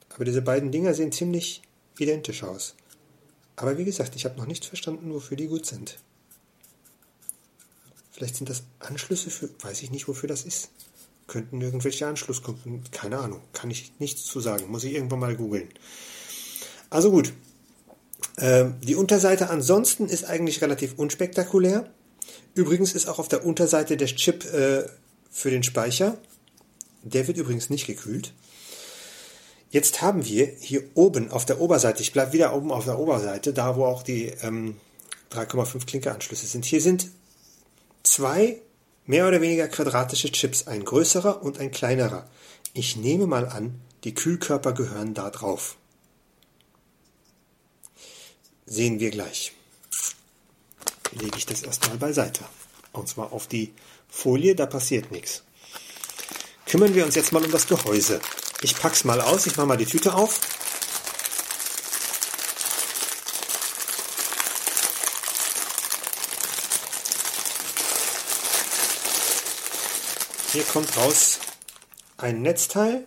Aber 0.10 0.26
diese 0.26 0.42
beiden 0.42 0.74
Dinger 0.74 0.94
sehen 0.94 1.14
ziemlich 1.14 1.62
identisch 1.98 2.44
aus. 2.44 2.76
Aber 3.56 3.78
wie 3.78 3.86
gesagt, 3.86 4.18
ich 4.18 4.26
habe 4.26 4.36
noch 4.36 4.46
nicht 4.46 4.66
verstanden, 4.66 5.14
wofür 5.14 5.38
die 5.38 5.48
gut 5.48 5.66
sind. 5.66 6.00
Vielleicht 8.18 8.36
sind 8.36 8.50
das 8.50 8.64
Anschlüsse 8.80 9.30
für, 9.30 9.48
weiß 9.62 9.84
ich 9.84 9.92
nicht, 9.92 10.08
wofür 10.08 10.28
das 10.28 10.42
ist. 10.42 10.70
Könnten 11.28 11.62
irgendwelche 11.62 12.08
Anschlusskunden, 12.08 12.84
keine 12.90 13.20
Ahnung, 13.20 13.42
kann 13.54 13.70
ich 13.70 13.92
nichts 14.00 14.26
zu 14.26 14.40
sagen, 14.40 14.72
muss 14.72 14.84
ich 14.84 14.96
irgendwann 14.96 15.20
mal 15.20 15.36
googeln. 15.36 15.70
Also 16.90 17.12
gut, 17.12 17.32
ähm, 18.40 18.78
die 18.82 18.96
Unterseite 18.96 19.52
ansonsten 19.52 20.08
ist 20.08 20.26
eigentlich 20.26 20.64
relativ 20.64 20.96
unspektakulär. 20.98 21.92
Übrigens 22.56 22.94
ist 22.94 23.08
auch 23.08 23.20
auf 23.20 23.28
der 23.28 23.46
Unterseite 23.46 23.98
der 23.98 24.08
Chip 24.08 24.52
äh, 24.52 24.88
für 25.30 25.52
den 25.52 25.62
Speicher. 25.62 26.18
Der 27.04 27.28
wird 27.28 27.38
übrigens 27.38 27.70
nicht 27.70 27.86
gekühlt. 27.86 28.34
Jetzt 29.70 30.02
haben 30.02 30.26
wir 30.26 30.48
hier 30.60 30.82
oben 30.96 31.30
auf 31.30 31.46
der 31.46 31.62
Oberseite, 31.62 32.02
ich 32.02 32.14
bleibe 32.14 32.34
wieder 32.34 32.56
oben 32.56 32.72
auf 32.72 32.86
der 32.86 32.98
Oberseite, 32.98 33.54
da 33.54 33.76
wo 33.76 33.86
auch 33.86 34.02
die 34.02 34.34
ähm, 34.42 34.78
3,5 35.32 35.86
Klinkeranschlüsse 35.86 36.48
sind. 36.48 36.66
Hier 36.66 36.82
sind 36.82 37.12
zwei 38.08 38.62
mehr 39.06 39.28
oder 39.28 39.42
weniger 39.42 39.68
quadratische 39.68 40.32
Chips, 40.32 40.68
ein 40.68 40.84
größerer 40.84 41.42
und 41.42 41.60
ein 41.60 41.72
kleinerer. 41.72 42.30
Ich 42.74 42.96
nehme 42.96 43.26
mal 43.26 43.48
an, 43.48 43.82
die 44.04 44.14
Kühlkörper 44.14 44.74
gehören 44.74 45.14
da 45.14 45.30
drauf. 45.30 45.78
Sehen 48.66 49.00
wir 49.00 49.12
gleich. 49.12 49.54
Lege 51.12 51.38
ich 51.38 51.46
das 51.46 51.64
erstmal 51.64 51.98
beiseite. 51.98 52.44
Und 52.92 53.08
zwar 53.08 53.32
auf 53.32 53.48
die 53.48 53.74
Folie, 54.10 54.56
da 54.56 54.66
passiert 54.66 55.12
nichts. 55.12 55.44
Kümmern 56.66 56.94
wir 56.94 57.06
uns 57.06 57.16
jetzt 57.16 57.32
mal 57.32 57.44
um 57.44 57.52
das 57.52 57.68
Gehäuse. 57.68 58.20
Ich 58.62 58.76
pack's 58.76 59.06
mal 59.06 59.22
aus, 59.22 59.48
ich 59.48 59.56
mache 59.56 59.68
mal 59.68 59.78
die 59.78 59.86
Tüte 59.86 60.14
auf. 60.14 60.42
Hier 70.58 70.66
kommt 70.66 70.98
raus 70.98 71.38
ein 72.18 72.42
Netzteil. 72.42 73.06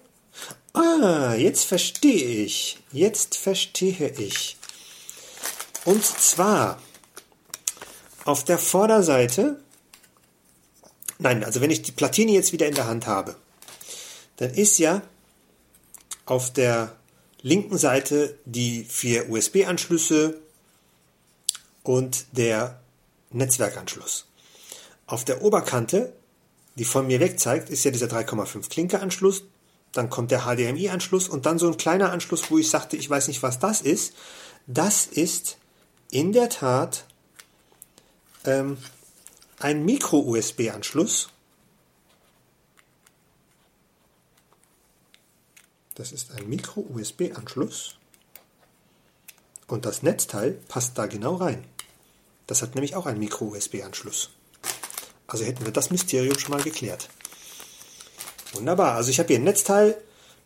Ah, 0.72 1.34
jetzt 1.34 1.64
verstehe 1.64 2.44
ich. 2.44 2.78
Jetzt 2.92 3.36
verstehe 3.36 4.08
ich. 4.10 4.56
Und 5.84 6.04
zwar 6.04 6.80
auf 8.24 8.44
der 8.44 8.56
Vorderseite, 8.56 9.60
nein, 11.18 11.42
also 11.42 11.60
wenn 11.60 11.72
ich 11.72 11.82
die 11.82 11.90
Platine 11.90 12.30
jetzt 12.30 12.52
wieder 12.52 12.68
in 12.68 12.76
der 12.76 12.86
Hand 12.86 13.08
habe, 13.08 13.34
dann 14.36 14.54
ist 14.54 14.78
ja 14.78 15.02
auf 16.26 16.52
der 16.52 16.94
linken 17.42 17.78
Seite 17.78 18.38
die 18.44 18.84
vier 18.84 19.28
USB-Anschlüsse 19.28 20.40
und 21.82 22.26
der 22.30 22.80
Netzwerkanschluss. 23.30 24.26
Auf 25.08 25.24
der 25.24 25.42
Oberkante 25.42 26.12
die 26.80 26.86
von 26.86 27.06
mir 27.06 27.20
weg 27.20 27.38
zeigt, 27.38 27.68
ist 27.68 27.84
ja 27.84 27.90
dieser 27.90 28.06
3,5 28.06 28.70
Klinke-Anschluss. 28.70 29.42
Dann 29.92 30.08
kommt 30.08 30.30
der 30.30 30.46
HDMI-Anschluss 30.46 31.28
und 31.28 31.44
dann 31.44 31.58
so 31.58 31.66
ein 31.66 31.76
kleiner 31.76 32.10
Anschluss, 32.10 32.50
wo 32.50 32.56
ich 32.56 32.70
sagte, 32.70 32.96
ich 32.96 33.10
weiß 33.10 33.28
nicht, 33.28 33.42
was 33.42 33.58
das 33.58 33.82
ist. 33.82 34.14
Das 34.66 35.04
ist 35.04 35.58
in 36.10 36.32
der 36.32 36.48
Tat 36.48 37.04
ähm, 38.46 38.78
ein 39.58 39.84
Micro-USB-Anschluss. 39.84 41.28
Das 45.96 46.12
ist 46.12 46.30
ein 46.30 46.48
Micro-USB-Anschluss. 46.48 47.96
Und 49.66 49.84
das 49.84 50.02
Netzteil 50.02 50.52
passt 50.52 50.96
da 50.96 51.04
genau 51.04 51.34
rein. 51.34 51.62
Das 52.46 52.62
hat 52.62 52.74
nämlich 52.74 52.96
auch 52.96 53.04
einen 53.04 53.18
Micro-USB-Anschluss. 53.18 54.30
Also 55.30 55.44
hätten 55.44 55.64
wir 55.64 55.72
das 55.72 55.90
Mysterium 55.90 56.38
schon 56.38 56.50
mal 56.50 56.62
geklärt. 56.62 57.08
Wunderbar. 58.52 58.94
Also 58.94 59.10
ich 59.10 59.18
habe 59.20 59.28
hier 59.28 59.38
ein 59.38 59.44
Netzteil, 59.44 59.96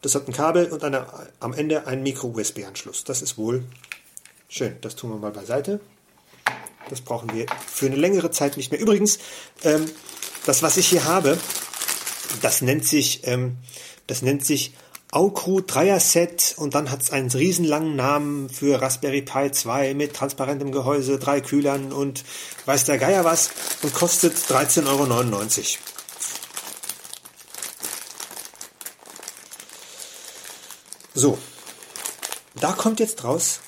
das 0.03 0.14
hat 0.14 0.29
ein 0.29 0.33
Kabel 0.35 0.67
und 0.67 0.85
eine, 0.85 1.07
am 1.41 1.55
Ende 1.55 1.87
einen 1.87 2.03
Micro-USB-Anschluss. 2.03 3.05
Das 3.05 3.23
ist 3.23 3.38
wohl 3.38 3.64
schön. 4.47 4.76
Das 4.83 4.95
tun 4.95 5.11
wir 5.11 5.17
mal 5.17 5.31
beiseite. 5.31 5.81
Das 6.91 7.00
brauchen 7.00 7.33
wir 7.33 7.47
für 7.67 7.87
eine 7.87 7.97
längere 7.97 8.31
Zeit 8.31 8.59
nicht 8.59 8.71
mehr. 8.71 8.81
Übrigens, 8.81 9.19
ähm, 9.62 9.91
das, 10.45 10.62
was 10.62 10.76
ich 10.76 10.88
hier 10.88 11.05
habe, 11.05 11.38
das 12.43 12.61
nennt 12.61 12.87
sich, 12.87 13.26
ähm, 13.26 13.57
das 14.07 14.21
nennt 14.21 14.45
sich 14.45 14.75
Aukru 15.14 15.61
Dreier 15.61 16.00
Set 16.00 16.54
und 16.56 16.75
dann 16.75 16.90
hat 16.90 17.02
es 17.02 17.12
einen 17.12 17.30
riesenlangen 17.30 17.94
Namen 17.94 18.50
für 18.50 18.83
Raspberry 18.83 19.23
Pi 19.23 19.52
2 19.52 19.94
mit 19.94 20.12
transparentem 20.12 20.73
Gehäuse, 20.73 21.21
drei 21.21 21.40
Kühlern 21.40 21.92
und 21.92 22.25
weiß 22.66 22.83
der 22.87 22.99
Geier 22.99 23.25
was 23.25 23.50
und 23.83 23.94
kostet 23.94 24.37
13,99 24.37 24.88
Euro. 24.88 25.47
So, 31.14 31.38
da 32.56 32.73
kommt 32.73 32.99
jetzt 32.99 33.23
raus 33.23 33.61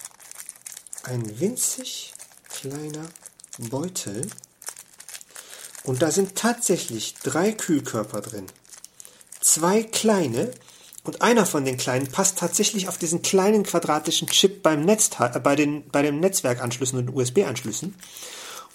ein 1.04 1.38
winzig 1.38 2.12
kleiner 2.50 3.06
Beutel 3.58 4.28
und 5.84 6.02
da 6.02 6.10
sind 6.10 6.34
tatsächlich 6.34 7.14
drei 7.22 7.52
Kühlkörper 7.52 8.20
drin. 8.20 8.46
Zwei 9.40 9.84
kleine 9.84 10.50
und 11.06 11.22
einer 11.22 11.46
von 11.46 11.64
den 11.64 11.76
kleinen 11.76 12.08
passt 12.08 12.38
tatsächlich 12.38 12.88
auf 12.88 12.98
diesen 12.98 13.22
kleinen 13.22 13.62
quadratischen 13.62 14.26
Chip 14.28 14.62
beim 14.62 14.84
Netz, 14.84 15.10
äh, 15.20 15.38
bei, 15.38 15.54
den, 15.54 15.88
bei 15.88 16.02
den 16.02 16.18
Netzwerkanschlüssen 16.18 16.98
und 16.98 17.14
USB-Anschlüssen. 17.14 17.94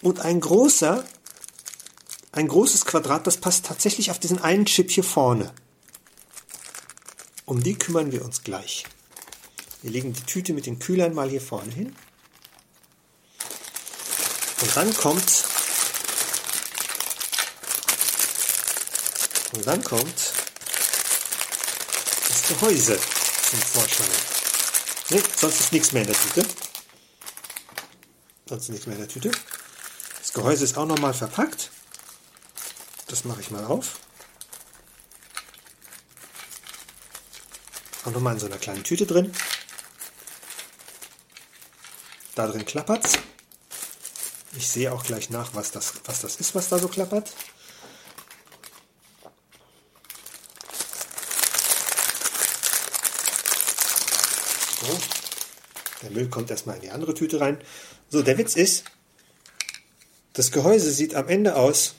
Und 0.02 0.22
ein 0.22 0.40
großer, 0.40 1.04
ein 2.32 2.48
großes 2.48 2.86
Quadrat, 2.86 3.28
das 3.28 3.38
passt 3.38 3.66
tatsächlich 3.66 4.12
auf 4.12 4.20
diesen 4.20 4.42
einen 4.42 4.66
Chip 4.66 4.92
hier 4.92 5.04
vorne. 5.04 5.52
Um 7.46 7.62
die 7.62 7.76
kümmern 7.76 8.14
wir 8.14 8.24
uns 8.24 8.44
gleich. 8.44 8.86
Wir 9.82 9.92
legen 9.92 10.14
die 10.14 10.24
Tüte 10.24 10.54
mit 10.54 10.66
den 10.66 10.80
Kühlern 10.80 11.14
mal 11.14 11.30
hier 11.30 11.42
vorne 11.42 11.72
hin. 11.72 11.96
Und 14.62 14.78
dann 14.78 14.94
kommt 14.94 15.44
und 19.54 19.68
dann 19.68 19.84
kommt 19.84 20.31
Gehäuse 22.52 23.00
zum 23.50 23.60
Vorschein. 23.60 24.10
Ne? 25.10 25.24
Sonst 25.38 25.62
ist 25.62 25.72
nichts 25.72 25.94
mehr 25.94 26.02
in 26.02 26.10
der 26.10 26.18
Tüte. 26.18 26.46
sonst 28.46 28.70
nichts 28.70 28.88
mehr 28.88 28.96
in 28.98 29.02
der 29.02 29.10
Tüte. 29.10 29.32
Das 30.20 30.34
Gehäuse 30.34 30.66
ist 30.66 30.78
auch 30.78 30.86
nochmal 30.86 31.14
verpackt. 31.14 31.72
Das 33.08 33.24
mache 33.24 33.40
ich 33.40 33.52
mal 33.52 33.64
auf. 33.64 34.00
Auch 38.04 38.12
nochmal 38.12 38.34
in 38.34 38.40
so 38.40 38.48
einer 38.48 38.58
kleinen 38.58 38.84
Tüte 38.84 39.06
drin. 39.06 39.32
Da 42.36 42.48
drin 42.48 42.66
klappert's. 42.66 43.14
Ich 44.58 44.68
sehe 44.68 44.92
auch 44.92 45.04
gleich 45.04 45.30
nach, 45.30 45.56
was 45.56 45.72
das, 45.72 45.94
was 46.04 46.20
das 46.20 46.36
ist, 46.36 46.54
was 46.54 46.68
da 46.68 46.80
so 46.80 46.90
klappert. 46.90 47.32
Müll 56.12 56.30
kommt 56.30 56.52
erstmal 56.52 56.76
in 56.76 56.82
die 56.82 56.92
andere 56.92 57.14
Tüte 57.14 57.40
rein. 57.40 57.58
So, 58.10 58.22
der 58.22 58.38
Witz 58.38 58.56
ist, 58.56 58.86
das 60.34 60.52
Gehäuse 60.52 60.92
sieht 60.92 61.16
am 61.16 61.28
Ende 61.28 61.56
aus, 61.56 61.96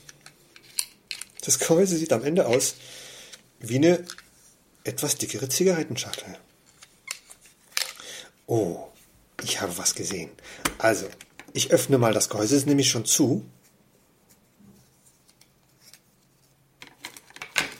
das 1.42 1.58
Gehäuse 1.58 1.96
sieht 1.96 2.12
am 2.12 2.24
Ende 2.24 2.46
aus 2.46 2.76
wie 3.58 3.76
eine 3.76 4.04
etwas 4.84 5.16
dickere 5.16 5.48
Zigarettenschachtel. 5.48 6.36
Oh, 8.46 8.88
ich 9.42 9.60
habe 9.60 9.76
was 9.78 9.94
gesehen. 9.94 10.30
Also, 10.78 11.08
ich 11.52 11.70
öffne 11.70 11.98
mal 11.98 12.12
das 12.12 12.28
Gehäuse, 12.28 12.56
ist 12.56 12.66
nämlich 12.66 12.90
schon 12.90 13.04
zu. 13.04 13.44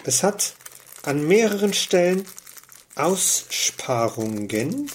Es 0.04 0.22
hat 0.22 0.54
an 1.02 1.26
mehreren 1.26 1.72
Stellen 1.72 2.26
Aussparungen. 2.94 4.90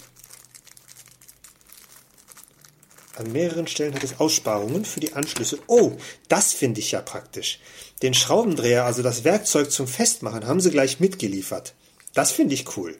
An 3.17 3.31
mehreren 3.31 3.65
Stellen 3.65 3.95
hat 3.95 4.03
es 4.03 4.19
Aussparungen 4.19 4.85
für 4.85 4.99
die 4.99 5.13
Anschlüsse. 5.13 5.57
Oh, 5.65 5.93
das 6.27 6.53
finde 6.53 6.79
ich 6.81 6.91
ja 6.91 7.01
praktisch. 7.01 7.59
Den 8.03 8.13
Schraubendreher, 8.13 8.85
also 8.85 9.01
das 9.01 9.23
Werkzeug 9.23 9.71
zum 9.71 9.87
Festmachen, 9.87 10.45
haben 10.45 10.61
sie 10.61 10.69
gleich 10.69 10.99
mitgeliefert. 10.99 11.73
Das 12.13 12.31
finde 12.31 12.53
ich 12.53 12.77
cool. 12.77 12.95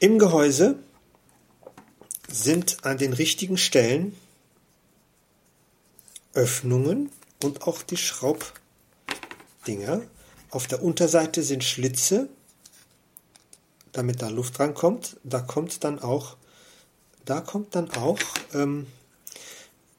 Im 0.00 0.18
Gehäuse 0.18 0.80
sind 2.28 2.84
an 2.84 2.98
den 2.98 3.12
richtigen 3.12 3.58
Stellen 3.58 4.16
Öffnungen 6.34 7.10
und 7.44 7.62
auch 7.62 7.82
die 7.82 7.96
Schraubdinger. 7.96 8.42
Auf 10.50 10.66
der 10.66 10.82
Unterseite 10.82 11.42
sind 11.42 11.62
Schlitze, 11.62 12.28
damit 13.92 14.20
da 14.20 14.28
Luft 14.28 14.58
rankommt. 14.58 15.16
Da 15.22 15.40
kommt 15.40 15.84
dann 15.84 16.00
auch, 16.00 16.37
da 17.28 17.42
kommt 17.42 17.74
dann 17.74 17.90
auch 17.90 18.18
ähm, 18.54 18.86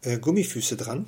äh, 0.02 0.18
Gummifüße 0.18 0.76
dran, 0.78 1.06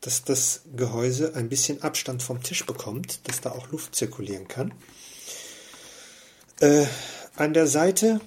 dass 0.00 0.24
das 0.24 0.62
Gehäuse 0.74 1.36
ein 1.36 1.48
bisschen 1.48 1.82
Abstand 1.82 2.22
vom 2.22 2.42
Tisch 2.42 2.66
bekommt, 2.66 3.28
dass 3.28 3.40
da 3.40 3.52
auch 3.52 3.70
Luft 3.70 3.94
zirkulieren 3.94 4.48
kann. 4.48 4.74
Äh, 6.60 6.86
an 7.36 7.54
der 7.54 7.68
Seite 7.68 8.20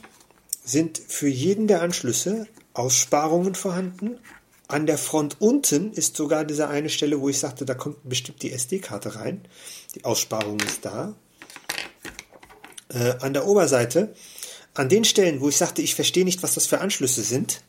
sind 0.64 0.98
für 0.98 1.28
jeden 1.28 1.68
der 1.68 1.82
Anschlüsse 1.82 2.48
Aussparungen 2.74 3.56
vorhanden. 3.56 4.18
An 4.70 4.86
der 4.86 4.98
Front 4.98 5.38
unten 5.40 5.92
ist 5.92 6.16
sogar 6.16 6.46
diese 6.46 6.70
eine 6.70 6.90
Stelle, 6.90 7.20
wo 7.20 7.28
ich 7.28 7.40
sagte, 7.40 7.66
da 7.66 7.74
kommt 7.74 7.98
bestimmt 8.08 8.42
die 8.44 8.54
SD-Karte 8.54 9.16
rein. 9.16 9.46
Die 9.96 10.06
Aussparung 10.06 10.60
ist 10.62 10.86
da. 10.86 11.16
Äh, 12.90 13.16
an 13.20 13.34
der 13.34 13.46
Oberseite, 13.46 14.13
an 14.78 14.90
den 14.90 15.06
Stellen, 15.06 15.42
wo 15.42 15.50
ich 15.50 15.58
sagte, 15.58 15.82
ich 15.82 15.96
verstehe 15.96 16.26
nicht, 16.26 16.44
was 16.44 16.54
das 16.54 16.68
für 16.68 16.80
Anschlüsse 16.82 17.24
sind, 17.24 17.62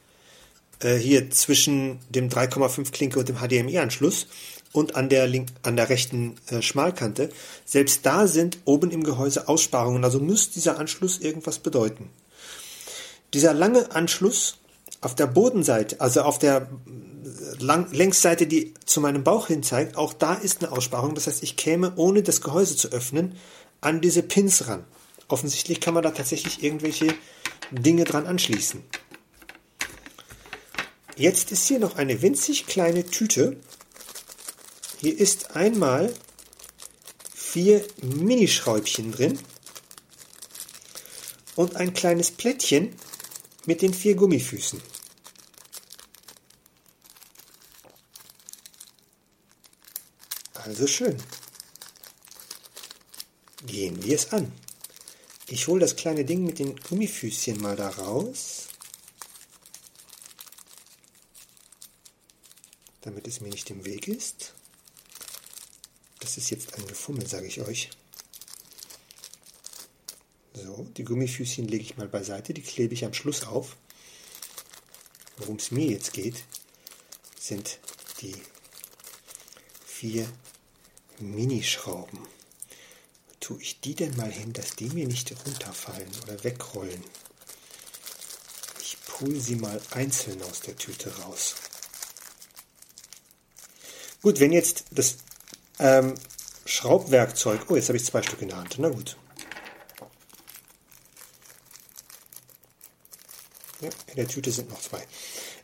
äh, 0.80 0.96
hier 0.96 1.30
zwischen 1.30 1.98
dem 2.10 2.28
3,5 2.28 2.92
Klinke 2.92 3.18
und 3.18 3.28
dem 3.28 3.36
HDMI-Anschluss 3.36 4.26
und 4.72 4.94
an 4.94 5.08
der, 5.08 5.26
link, 5.26 5.48
an 5.62 5.76
der 5.76 5.88
rechten 5.88 6.36
äh, 6.50 6.60
Schmalkante, 6.60 7.30
selbst 7.64 8.04
da 8.04 8.26
sind 8.26 8.58
oben 8.64 8.90
im 8.90 9.04
Gehäuse 9.04 9.48
Aussparungen. 9.48 10.04
Also 10.04 10.20
muss 10.20 10.50
dieser 10.50 10.78
Anschluss 10.78 11.18
irgendwas 11.18 11.58
bedeuten. 11.58 12.10
Dieser 13.32 13.54
lange 13.54 13.90
Anschluss 13.92 14.58
auf 15.00 15.14
der 15.14 15.26
Bodenseite, 15.26 16.00
also 16.00 16.22
auf 16.22 16.38
der 16.38 16.68
Lang 17.58 17.90
Längsseite, 17.92 18.46
die 18.46 18.74
zu 18.84 19.00
meinem 19.00 19.24
Bauch 19.24 19.46
hin 19.46 19.62
zeigt, 19.62 19.96
auch 19.96 20.12
da 20.12 20.34
ist 20.34 20.62
eine 20.62 20.72
Aussparung. 20.72 21.14
Das 21.14 21.26
heißt, 21.26 21.42
ich 21.42 21.56
käme, 21.56 21.92
ohne 21.96 22.22
das 22.22 22.40
Gehäuse 22.40 22.76
zu 22.76 22.88
öffnen, 22.88 23.36
an 23.80 24.00
diese 24.00 24.22
Pins 24.22 24.68
ran. 24.68 24.84
Offensichtlich 25.28 25.80
kann 25.80 25.94
man 25.94 26.02
da 26.02 26.10
tatsächlich 26.10 26.62
irgendwelche 26.62 27.14
Dinge 27.70 28.04
dran 28.04 28.26
anschließen. 28.26 28.82
Jetzt 31.16 31.52
ist 31.52 31.66
hier 31.66 31.78
noch 31.78 31.96
eine 31.96 32.22
winzig 32.22 32.66
kleine 32.66 33.04
Tüte. 33.04 33.60
Hier 35.00 35.18
ist 35.18 35.54
einmal 35.54 36.14
vier 37.34 37.84
Minischräubchen 38.02 39.12
drin 39.12 39.38
und 41.56 41.76
ein 41.76 41.92
kleines 41.92 42.30
Plättchen 42.30 42.94
mit 43.66 43.82
den 43.82 43.92
vier 43.92 44.14
Gummifüßen. 44.14 44.80
Also 50.54 50.86
schön. 50.86 51.16
Gehen 53.66 54.02
wir 54.04 54.14
es 54.14 54.32
an. 54.32 54.52
Ich 55.50 55.66
hole 55.66 55.80
das 55.80 55.96
kleine 55.96 56.26
Ding 56.26 56.44
mit 56.44 56.58
den 56.58 56.76
Gummifüßchen 56.76 57.58
mal 57.60 57.74
da 57.74 57.88
raus, 57.88 58.68
damit 63.00 63.26
es 63.26 63.40
mir 63.40 63.48
nicht 63.48 63.70
im 63.70 63.86
Weg 63.86 64.08
ist. 64.08 64.52
Das 66.20 66.36
ist 66.36 66.50
jetzt 66.50 66.74
ein 66.74 66.86
Gefummel, 66.86 67.26
sage 67.26 67.46
ich 67.46 67.62
euch. 67.62 67.88
So, 70.52 70.86
die 70.96 71.04
Gummifüßchen 71.04 71.66
lege 71.66 71.84
ich 71.84 71.96
mal 71.96 72.08
beiseite, 72.08 72.52
die 72.52 72.62
klebe 72.62 72.92
ich 72.92 73.06
am 73.06 73.14
Schluss 73.14 73.44
auf. 73.44 73.76
Worum 75.38 75.56
es 75.56 75.70
mir 75.70 75.86
jetzt 75.86 76.12
geht, 76.12 76.44
sind 77.40 77.78
die 78.20 78.36
vier 79.86 80.30
Minischrauben. 81.20 82.18
Tue 83.48 83.62
ich 83.62 83.80
die 83.80 83.94
denn 83.94 84.14
mal 84.14 84.30
hin, 84.30 84.52
dass 84.52 84.76
die 84.76 84.90
mir 84.90 85.06
nicht 85.06 85.34
runterfallen 85.46 86.10
oder 86.22 86.44
wegrollen? 86.44 87.02
Ich 88.78 88.98
pull 89.06 89.40
sie 89.40 89.56
mal 89.56 89.80
einzeln 89.92 90.42
aus 90.42 90.60
der 90.60 90.76
Tüte 90.76 91.10
raus. 91.22 91.54
Gut, 94.20 94.38
wenn 94.38 94.52
jetzt 94.52 94.84
das 94.90 95.16
ähm, 95.78 96.12
Schraubwerkzeug, 96.66 97.70
oh, 97.70 97.76
jetzt 97.76 97.88
habe 97.88 97.96
ich 97.96 98.04
zwei 98.04 98.22
Stück 98.22 98.42
in 98.42 98.48
der 98.48 98.58
Hand, 98.58 98.74
na 98.76 98.90
gut, 98.90 99.16
Ja, 103.80 103.88
in 104.08 104.16
der 104.16 104.28
Tüte 104.28 104.52
sind 104.52 104.68
noch 104.68 104.82
zwei. 104.82 105.06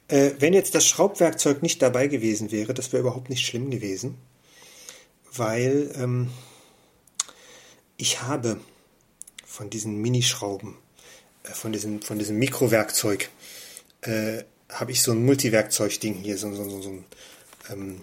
Äh, 0.08 0.30
wenn 0.38 0.54
jetzt 0.54 0.74
das 0.74 0.86
Schraubwerkzeug 0.86 1.62
nicht 1.62 1.82
dabei 1.82 2.06
gewesen 2.06 2.50
wäre, 2.50 2.72
das 2.72 2.94
wäre 2.94 3.02
überhaupt 3.02 3.28
nicht 3.28 3.44
schlimm 3.44 3.70
gewesen, 3.70 4.16
weil 5.30 5.92
ähm, 5.96 6.30
ich 8.04 8.20
habe 8.20 8.60
von 9.46 9.70
diesen 9.70 9.96
Minischrauben, 9.96 10.76
äh, 11.44 11.48
von, 11.48 11.72
diesem, 11.72 12.02
von 12.02 12.18
diesem 12.18 12.38
Mikrowerkzeug, 12.38 13.30
äh, 14.02 14.44
habe 14.68 14.92
ich 14.92 15.00
so 15.00 15.12
ein 15.12 15.24
Multiwerkzeugding 15.24 16.12
hier, 16.12 16.36
so, 16.36 16.54
so, 16.54 16.68
so, 16.68 16.82
so 16.82 16.90
ein, 16.90 17.04
ähm, 17.70 18.00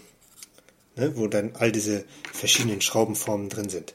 ne, 0.96 1.16
wo 1.18 1.28
dann 1.28 1.52
all 1.54 1.72
diese 1.72 2.06
verschiedenen 2.34 2.82
Schraubenformen 2.82 3.50
drin 3.50 3.70
sind. 3.70 3.94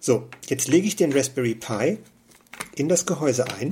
So, 0.00 0.26
jetzt 0.48 0.68
lege 0.68 0.86
ich 0.86 0.96
den 0.96 1.12
Raspberry 1.12 1.54
Pi 1.54 1.98
in 2.74 2.88
das 2.88 3.04
Gehäuse 3.04 3.44
ein 3.52 3.68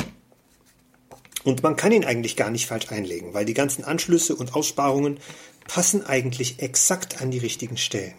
und 1.45 1.63
man 1.63 1.77
kann 1.77 1.93
ihn 1.93 2.05
eigentlich 2.05 2.37
gar 2.37 2.51
nicht 2.51 2.67
falsch 2.67 2.93
einlegen, 2.93 3.33
weil 3.33 3.47
die 3.47 3.55
ganzen 3.55 3.85
Anschlüsse 3.85 4.37
und 4.37 4.55
Aussparungen 4.55 5.19
passen 5.67 6.05
eigentlich 6.05 6.61
exakt 6.61 7.23
an 7.23 7.31
die 7.31 7.39
richtigen 7.39 7.79
Stellen. 7.79 8.17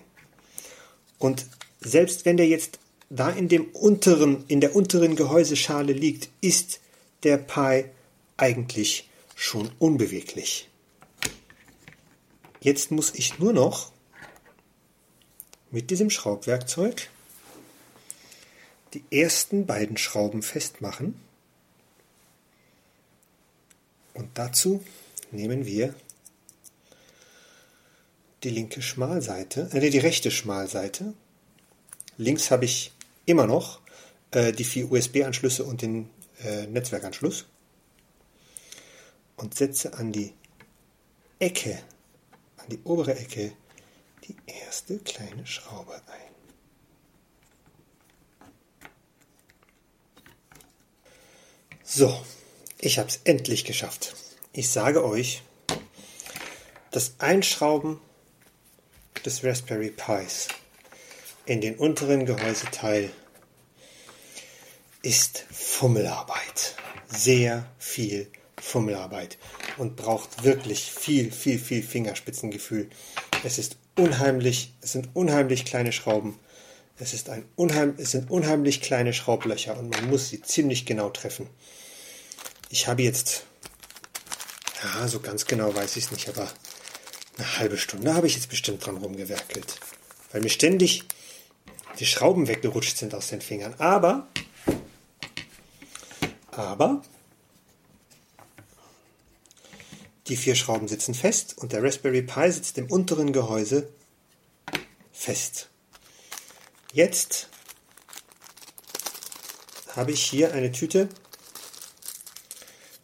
Und 1.19 1.45
selbst 1.79 2.25
wenn 2.25 2.37
der 2.37 2.47
jetzt 2.47 2.79
da 3.11 3.29
in 3.29 3.49
dem 3.49 3.65
unteren, 3.71 4.45
in 4.47 4.61
der 4.61 4.73
unteren 4.73 5.17
Gehäuseschale 5.17 5.91
liegt, 5.91 6.29
ist 6.39 6.79
der 7.23 7.37
Pi 7.37 7.85
eigentlich 8.37 9.09
schon 9.35 9.69
unbeweglich. 9.79 10.69
Jetzt 12.61 12.89
muss 12.89 13.13
ich 13.13 13.37
nur 13.37 13.51
noch 13.51 13.91
mit 15.71 15.89
diesem 15.89 16.09
Schraubwerkzeug 16.09 17.09
die 18.93 19.03
ersten 19.11 19.65
beiden 19.65 19.97
Schrauben 19.97 20.41
festmachen. 20.41 21.19
Und 24.13 24.29
dazu 24.35 24.83
nehmen 25.31 25.65
wir 25.65 25.93
die 28.43 28.49
linke 28.49 28.81
Schmalseite, 28.81 29.69
äh, 29.73 29.89
die 29.89 29.97
rechte 29.97 30.31
Schmalseite. 30.31 31.13
Links 32.17 32.51
habe 32.51 32.65
ich 32.65 32.91
immer 33.25 33.47
noch 33.47 33.81
äh, 34.31 34.51
die 34.51 34.63
vier 34.63 34.91
USB-Anschlüsse 34.91 35.63
und 35.63 35.81
den 35.81 36.09
äh, 36.43 36.67
Netzwerkanschluss. 36.67 37.45
und 39.37 39.55
setze 39.55 39.93
an 39.95 40.11
die 40.11 40.33
Ecke, 41.39 41.81
an 42.57 42.69
die 42.69 42.79
obere 42.83 43.17
Ecke, 43.17 43.53
die 44.27 44.35
erste 44.45 44.99
kleine 44.99 45.47
Schraube 45.47 45.95
ein. 45.95 46.31
So, 51.83 52.23
ich 52.79 52.99
habe 52.99 53.09
es 53.09 53.21
endlich 53.23 53.65
geschafft. 53.65 54.15
Ich 54.53 54.69
sage 54.69 55.03
euch, 55.03 55.41
das 56.91 57.15
Einschrauben 57.17 57.99
des 59.25 59.43
Raspberry 59.43 59.89
Pis 59.89 60.47
in 61.51 61.59
den 61.59 61.75
unteren 61.75 62.25
Gehäuseteil 62.25 63.11
ist 65.01 65.43
Fummelarbeit. 65.51 66.77
Sehr 67.09 67.69
viel 67.77 68.31
Fummelarbeit 68.57 69.37
und 69.77 69.97
braucht 69.97 70.45
wirklich 70.45 70.89
viel, 70.89 71.29
viel, 71.29 71.59
viel 71.59 71.83
Fingerspitzengefühl. 71.83 72.89
Es 73.43 73.57
ist 73.57 73.75
unheimlich, 73.97 74.75
es 74.79 74.93
sind 74.93 75.09
unheimlich 75.13 75.65
kleine 75.65 75.91
Schrauben. 75.91 76.39
Es, 76.97 77.13
ist 77.13 77.29
ein 77.29 77.43
unheim, 77.57 77.95
es 77.97 78.11
sind 78.11 78.31
unheimlich 78.31 78.79
kleine 78.79 79.11
Schraublöcher 79.11 79.77
und 79.77 79.89
man 79.89 80.09
muss 80.09 80.29
sie 80.29 80.41
ziemlich 80.41 80.85
genau 80.85 81.09
treffen. 81.09 81.49
Ich 82.69 82.87
habe 82.87 83.03
jetzt, 83.03 83.43
ja, 84.81 85.05
so 85.05 85.19
ganz 85.19 85.47
genau 85.47 85.75
weiß 85.75 85.97
ich 85.97 86.05
es 86.05 86.11
nicht, 86.11 86.29
aber 86.29 86.49
eine 87.37 87.57
halbe 87.57 87.77
Stunde 87.77 88.13
habe 88.13 88.27
ich 88.27 88.35
jetzt 88.35 88.47
bestimmt 88.47 88.85
dran 88.85 88.95
rumgewerkelt. 88.95 89.81
Weil 90.31 90.39
mir 90.39 90.49
ständig 90.49 91.03
die 92.01 92.07
Schrauben 92.07 92.47
weggerutscht 92.47 92.97
sind 92.97 93.13
aus 93.13 93.27
den 93.27 93.41
Fingern. 93.41 93.75
Aber, 93.77 94.27
aber, 96.47 97.03
die 100.25 100.35
vier 100.35 100.55
Schrauben 100.55 100.87
sitzen 100.87 101.13
fest 101.13 101.59
und 101.59 101.73
der 101.73 101.83
Raspberry 101.83 102.23
Pi 102.23 102.51
sitzt 102.51 102.79
im 102.79 102.91
unteren 102.91 103.33
Gehäuse 103.33 103.87
fest. 105.13 105.69
Jetzt 106.91 107.49
habe 109.95 110.11
ich 110.11 110.23
hier 110.23 110.53
eine 110.53 110.71
Tüte 110.71 111.07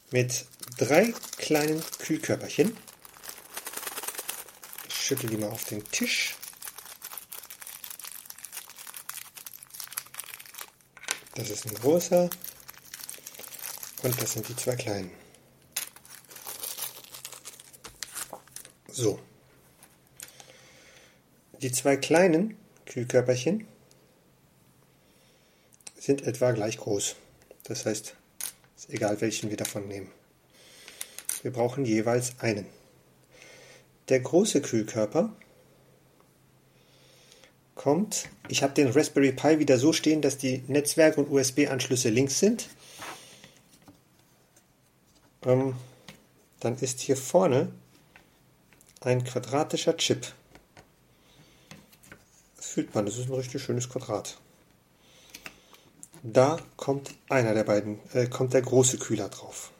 mit 0.09 0.47
drei 0.79 1.13
kleinen 1.37 1.83
Kühlkörperchen. 1.99 2.75
Ich 4.87 4.95
schüttel 4.95 5.29
die 5.29 5.37
mal 5.37 5.49
auf 5.49 5.65
den 5.65 5.83
Tisch. 5.91 6.33
Das 11.37 11.51
ist 11.51 11.67
ein 11.67 11.75
großer 11.75 12.31
und 14.01 14.21
das 14.21 14.33
sind 14.33 14.49
die 14.49 14.55
zwei 14.55 14.75
kleinen. 14.75 15.11
So. 18.87 19.19
Die 21.61 21.71
zwei 21.71 21.95
kleinen 21.97 22.57
Kühlkörperchen 22.87 23.67
sind 25.95 26.23
etwa 26.23 26.53
gleich 26.53 26.79
groß. 26.79 27.15
Das 27.65 27.85
heißt, 27.85 28.15
es 28.75 28.85
ist 28.85 28.89
egal 28.89 29.21
welchen 29.21 29.51
wir 29.51 29.57
davon 29.57 29.87
nehmen. 29.87 30.11
Wir 31.43 31.53
brauchen 31.53 31.85
jeweils 31.85 32.33
einen. 32.39 32.65
Der 34.09 34.21
große 34.21 34.63
Kühlkörper 34.63 35.35
kommt. 37.87 38.27
Ich 38.49 38.63
habe 38.63 38.73
den 38.73 38.89
Raspberry 38.89 39.31
Pi 39.31 39.59
wieder 39.59 39.79
so 39.79 39.93
stehen, 39.93 40.21
dass 40.21 40.37
die 40.37 40.61
Netzwerk- 40.67 41.17
und 41.17 41.31
USB-Anschlüsse 41.31 42.09
links 42.09 42.37
sind. 42.37 42.67
Ähm, 45.45 45.73
dann 46.59 46.75
ist 46.79 46.99
hier 46.99 47.15
vorne 47.15 47.71
ein 48.99 49.23
quadratischer 49.23 49.95
Chip. 49.95 50.33
Das 52.57 52.65
fühlt 52.65 52.93
man, 52.93 53.05
das 53.05 53.17
ist 53.19 53.29
ein 53.29 53.35
richtig 53.35 53.63
schönes 53.63 53.87
Quadrat. 53.87 54.37
Da 56.23 56.57
kommt 56.75 57.15
einer 57.29 57.53
der 57.53 57.63
beiden, 57.63 57.99
äh, 58.11 58.27
kommt 58.27 58.53
der 58.53 58.63
große 58.63 58.97
Kühler 58.97 59.29
drauf. 59.29 59.71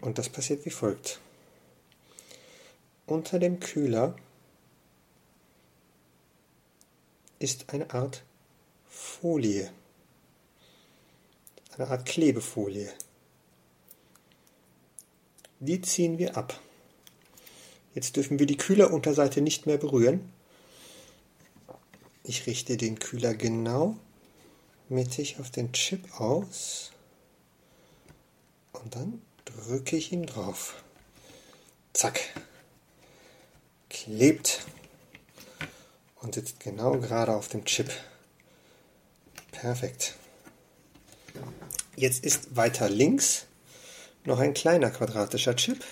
Und 0.00 0.18
das 0.18 0.28
passiert 0.28 0.64
wie 0.64 0.70
folgt. 0.70 1.20
Unter 3.06 3.38
dem 3.38 3.60
Kühler 3.60 4.16
ist 7.44 7.74
eine 7.74 7.92
Art 7.92 8.24
Folie, 8.88 9.70
eine 11.76 11.88
Art 11.88 12.06
Klebefolie. 12.06 12.90
Die 15.60 15.82
ziehen 15.82 16.16
wir 16.16 16.38
ab. 16.38 16.58
Jetzt 17.94 18.16
dürfen 18.16 18.38
wir 18.38 18.46
die 18.46 18.56
Kühlerunterseite 18.56 19.42
nicht 19.42 19.66
mehr 19.66 19.76
berühren. 19.76 20.32
Ich 22.22 22.46
richte 22.46 22.78
den 22.78 22.98
Kühler 22.98 23.34
genau 23.34 23.98
mittig 24.88 25.38
auf 25.38 25.50
den 25.50 25.70
Chip 25.72 26.18
aus 26.18 26.92
und 28.72 28.94
dann 28.94 29.20
drücke 29.44 29.96
ich 29.96 30.12
ihn 30.12 30.24
drauf. 30.24 30.82
Zack. 31.92 32.20
Klebt 33.90 34.64
und 36.24 36.34
sitzt 36.34 36.58
genau 36.60 36.98
gerade 36.98 37.34
auf 37.34 37.48
dem 37.48 37.64
Chip. 37.64 37.90
Perfekt. 39.52 40.14
Jetzt 41.96 42.24
ist 42.24 42.56
weiter 42.56 42.88
links 42.88 43.46
noch 44.24 44.40
ein 44.40 44.54
kleiner 44.54 44.90
quadratischer 44.90 45.54
Chip. 45.54 45.84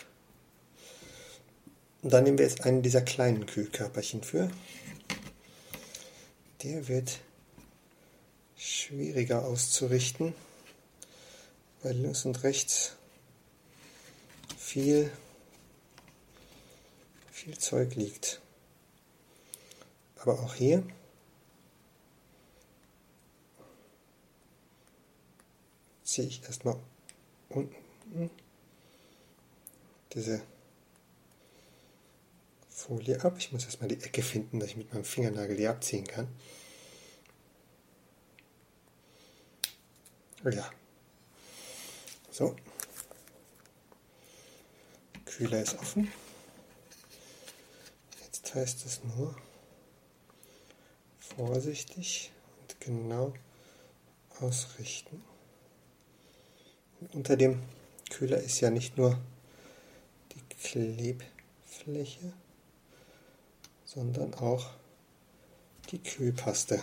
Und 2.02 2.12
dann 2.12 2.24
nehmen 2.24 2.38
wir 2.38 2.46
jetzt 2.46 2.62
einen 2.62 2.82
dieser 2.82 3.02
kleinen 3.02 3.46
Kühlkörperchen 3.46 4.22
für. 4.24 4.50
Der 6.62 6.88
wird 6.88 7.20
schwieriger 8.56 9.44
auszurichten, 9.44 10.34
weil 11.82 11.94
links 11.94 12.24
und 12.24 12.42
rechts 12.42 12.96
viel, 14.56 15.10
viel 17.30 17.58
Zeug 17.58 17.94
liegt. 17.94 18.41
Aber 20.22 20.38
auch 20.40 20.54
hier 20.54 20.86
ziehe 26.04 26.28
ich 26.28 26.44
erstmal 26.44 26.78
unten 27.48 28.30
diese 30.12 30.40
Folie 32.68 33.20
ab. 33.24 33.34
Ich 33.38 33.50
muss 33.50 33.64
erstmal 33.64 33.88
die 33.88 34.00
Ecke 34.00 34.22
finden, 34.22 34.60
dass 34.60 34.70
ich 34.70 34.76
mit 34.76 34.92
meinem 34.92 35.04
Fingernagel 35.04 35.56
die 35.56 35.66
abziehen 35.66 36.06
kann. 36.06 36.28
Ja. 40.44 40.70
So. 42.30 42.54
Kühler 45.24 45.62
ist 45.62 45.76
offen. 45.80 46.12
Jetzt 48.22 48.54
heißt 48.54 48.86
es 48.86 49.02
nur 49.02 49.34
vorsichtig 51.36 52.32
und 52.60 52.80
genau 52.80 53.32
ausrichten. 54.40 55.22
Und 57.00 57.14
unter 57.14 57.36
dem 57.36 57.62
Kühler 58.10 58.38
ist 58.38 58.60
ja 58.60 58.70
nicht 58.70 58.96
nur 58.96 59.18
die 60.32 60.54
Klebfläche, 60.56 62.32
sondern 63.84 64.34
auch 64.34 64.70
die 65.90 66.02
Kühlpaste, 66.02 66.82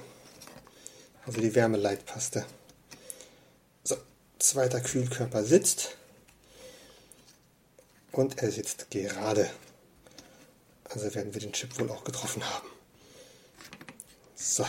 also 1.25 1.41
die 1.41 1.55
Wärmeleitpaste. 1.55 2.45
So, 3.83 3.97
zweiter 4.39 4.81
Kühlkörper 4.81 5.43
sitzt 5.43 5.97
und 8.11 8.37
er 8.39 8.51
sitzt 8.51 8.91
gerade. 8.91 9.49
Also 10.85 11.13
werden 11.13 11.33
wir 11.33 11.41
den 11.41 11.53
Chip 11.53 11.79
wohl 11.79 11.91
auch 11.91 12.03
getroffen 12.03 12.43
haben. 12.43 12.67
So. 14.41 14.65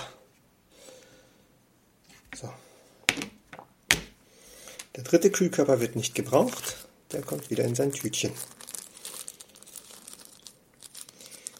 So. 2.34 2.52
Der 4.96 5.04
dritte 5.04 5.30
Kühlkörper 5.30 5.80
wird 5.80 5.94
nicht 5.94 6.16
gebraucht. 6.16 6.88
Der 7.12 7.22
kommt 7.22 7.50
wieder 7.50 7.62
in 7.62 7.76
sein 7.76 7.92
Tütchen. 7.92 8.32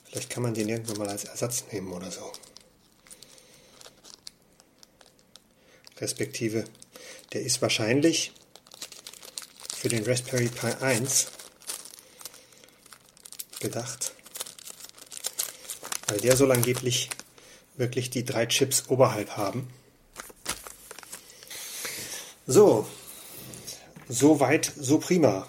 Vielleicht 0.06 0.28
kann 0.28 0.42
man 0.42 0.54
den 0.54 0.68
irgendwann 0.68 0.98
mal 0.98 1.08
als 1.08 1.24
Ersatz 1.24 1.64
nehmen 1.70 1.92
oder 1.92 2.10
so. 2.10 2.32
Respektive, 5.98 6.64
der 7.32 7.42
ist 7.42 7.62
wahrscheinlich 7.62 8.32
für 9.76 9.88
den 9.88 10.04
Raspberry 10.04 10.48
Pi 10.48 10.66
1 10.66 11.28
gedacht, 13.60 14.12
weil 16.08 16.20
der 16.20 16.36
soll 16.36 16.50
angeblich 16.50 17.08
wirklich 17.80 18.10
die 18.10 18.24
drei 18.24 18.46
Chips 18.46 18.88
oberhalb 18.88 19.36
haben. 19.36 19.68
So, 22.46 22.86
So 24.12 24.40
weit, 24.40 24.72
so 24.76 24.98
prima. 24.98 25.46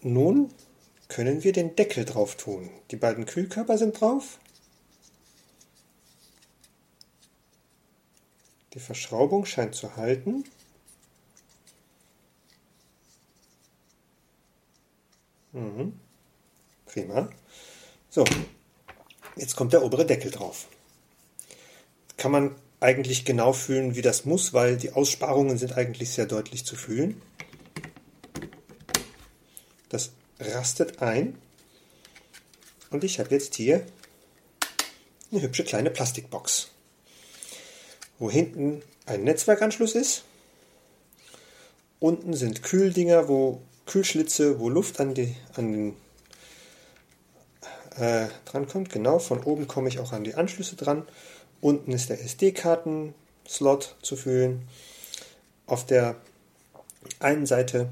Nun 0.00 0.54
können 1.08 1.42
wir 1.42 1.52
den 1.52 1.74
Deckel 1.74 2.04
drauf 2.04 2.36
tun. 2.36 2.70
Die 2.92 2.96
beiden 2.96 3.26
Kühlkörper 3.26 3.76
sind 3.78 4.00
drauf. 4.00 4.38
Die 8.74 8.78
Verschraubung 8.78 9.44
scheint 9.44 9.74
zu 9.74 9.96
halten. 9.96 10.44
Mhm. 15.50 15.98
Prima. 16.86 17.28
So, 18.08 18.24
jetzt 19.38 19.56
kommt 19.56 19.72
der 19.72 19.82
obere 19.82 20.04
Deckel 20.06 20.30
drauf. 20.30 20.66
Kann 22.16 22.32
man 22.32 22.54
eigentlich 22.80 23.24
genau 23.24 23.52
fühlen, 23.52 23.96
wie 23.96 24.02
das 24.02 24.24
muss, 24.24 24.52
weil 24.52 24.76
die 24.76 24.92
Aussparungen 24.92 25.58
sind 25.58 25.76
eigentlich 25.76 26.10
sehr 26.10 26.26
deutlich 26.26 26.64
zu 26.64 26.76
fühlen. 26.76 27.20
Das 29.88 30.10
rastet 30.38 31.02
ein. 31.02 31.38
Und 32.90 33.04
ich 33.04 33.18
habe 33.18 33.30
jetzt 33.30 33.54
hier 33.54 33.84
eine 35.30 35.42
hübsche 35.42 35.64
kleine 35.64 35.90
Plastikbox, 35.90 36.70
wo 38.18 38.30
hinten 38.30 38.82
ein 39.06 39.24
Netzwerkanschluss 39.24 39.94
ist. 39.94 40.24
Unten 42.00 42.34
sind 42.34 42.62
Kühldinger, 42.62 43.28
wo 43.28 43.60
Kühlschlitze, 43.86 44.60
wo 44.60 44.68
Luft 44.68 45.00
an, 45.00 45.14
die, 45.14 45.34
an 45.54 45.72
den 45.72 45.96
äh, 47.98 48.28
dran 48.44 48.66
kommt. 48.66 48.90
Genau, 48.90 49.18
von 49.18 49.42
oben 49.42 49.66
komme 49.66 49.88
ich 49.88 49.98
auch 49.98 50.12
an 50.12 50.24
die 50.24 50.34
Anschlüsse 50.34 50.76
dran. 50.76 51.04
Unten 51.60 51.92
ist 51.92 52.10
der 52.10 52.20
SD-Karten-Slot 52.22 53.96
zu 54.02 54.16
füllen. 54.16 54.68
Auf 55.66 55.86
der 55.86 56.16
einen 57.20 57.46
Seite, 57.46 57.88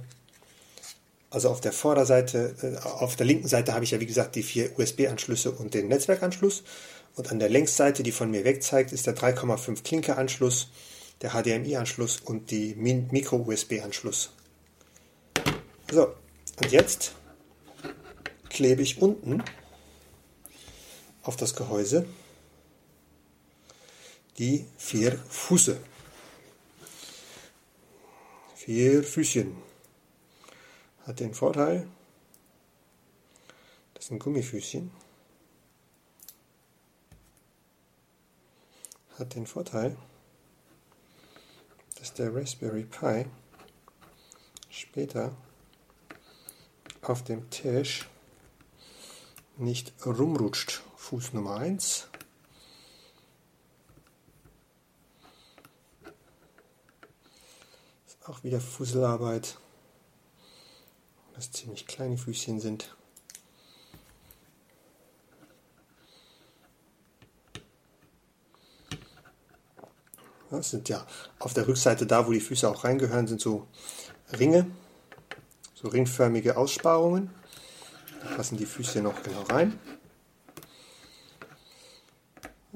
also 1.30 1.50
auf 1.50 1.60
der 1.60 1.72
Vorderseite, 1.72 2.54
äh, 2.62 2.86
auf 2.86 3.16
der 3.16 3.26
linken 3.26 3.48
Seite 3.48 3.74
habe 3.74 3.84
ich 3.84 3.90
ja 3.90 4.00
wie 4.00 4.06
gesagt 4.06 4.34
die 4.36 4.42
vier 4.42 4.78
USB-Anschlüsse 4.78 5.50
und 5.52 5.74
den 5.74 5.88
Netzwerkanschluss. 5.88 6.62
Und 7.16 7.30
an 7.30 7.38
der 7.38 7.48
Längsseite, 7.48 8.02
die 8.02 8.12
von 8.12 8.30
mir 8.30 8.44
weg 8.44 8.62
zeigt, 8.62 8.92
ist 8.92 9.06
der 9.06 9.16
3,5 9.16 9.82
Klinke-Anschluss, 9.82 10.68
der 11.22 11.30
HDMI-Anschluss 11.30 12.20
und 12.20 12.50
die 12.50 12.74
Micro-USB-Anschluss. 12.74 14.30
So, 15.90 16.08
und 16.60 16.72
jetzt 16.72 17.12
klebe 18.50 18.82
ich 18.82 19.00
unten 19.00 19.42
auf 21.26 21.36
das 21.36 21.56
Gehäuse 21.56 22.06
die 24.38 24.64
vier 24.76 25.18
Füße. 25.28 25.80
Vier 28.54 29.02
Füßchen. 29.02 29.56
Hat 31.04 31.20
den 31.20 31.34
Vorteil, 31.34 31.88
das 33.94 34.06
sind 34.06 34.18
Gummifüßchen. 34.18 34.90
Hat 39.18 39.34
den 39.34 39.46
Vorteil, 39.46 39.96
dass 41.98 42.12
der 42.12 42.34
Raspberry 42.34 42.84
Pi 42.84 43.24
später 44.68 45.34
auf 47.02 47.24
dem 47.24 47.48
Tisch 47.50 48.06
nicht 49.56 49.94
rumrutscht. 50.04 50.82
Fuß 51.08 51.34
Nummer 51.34 51.58
1. 51.58 52.08
Ist 58.08 58.28
auch 58.28 58.42
wieder 58.42 58.60
Fusselarbeit. 58.60 59.56
Das 61.36 61.52
ziemlich 61.52 61.86
kleine 61.86 62.18
Füßchen 62.18 62.58
sind. 62.58 62.96
Das 70.50 70.70
sind 70.70 70.88
ja 70.88 71.06
auf 71.38 71.54
der 71.54 71.68
Rückseite 71.68 72.04
da, 72.04 72.26
wo 72.26 72.32
die 72.32 72.40
Füße 72.40 72.68
auch 72.68 72.82
reingehören, 72.82 73.28
sind 73.28 73.40
so 73.40 73.68
Ringe, 74.36 74.66
so 75.72 75.86
ringförmige 75.86 76.56
Aussparungen. 76.56 77.30
Da 78.24 78.34
passen 78.34 78.56
die 78.56 78.66
Füße 78.66 79.02
noch 79.02 79.22
genau 79.22 79.42
rein. 79.42 79.78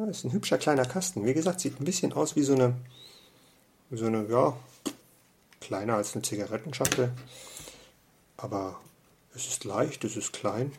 Das 0.07 0.19
ist 0.19 0.25
ein 0.25 0.33
hübscher 0.33 0.57
kleiner 0.57 0.87
Kasten. 0.87 1.27
Wie 1.27 1.35
gesagt, 1.35 1.61
sieht 1.61 1.79
ein 1.79 1.85
bisschen 1.85 2.15
aus 2.15 2.35
wie 2.35 2.43
so 2.43 2.55
eine, 2.55 2.75
so 3.91 4.07
eine, 4.07 4.27
ja, 4.31 4.57
kleiner 5.61 5.97
als 5.97 6.15
eine 6.15 6.23
Zigarettenschachtel. 6.23 7.13
Aber 8.39 8.81
es 9.35 9.47
ist 9.47 9.65
leicht, 9.65 10.03
es 10.05 10.17
ist 10.17 10.33
klein. 10.33 10.73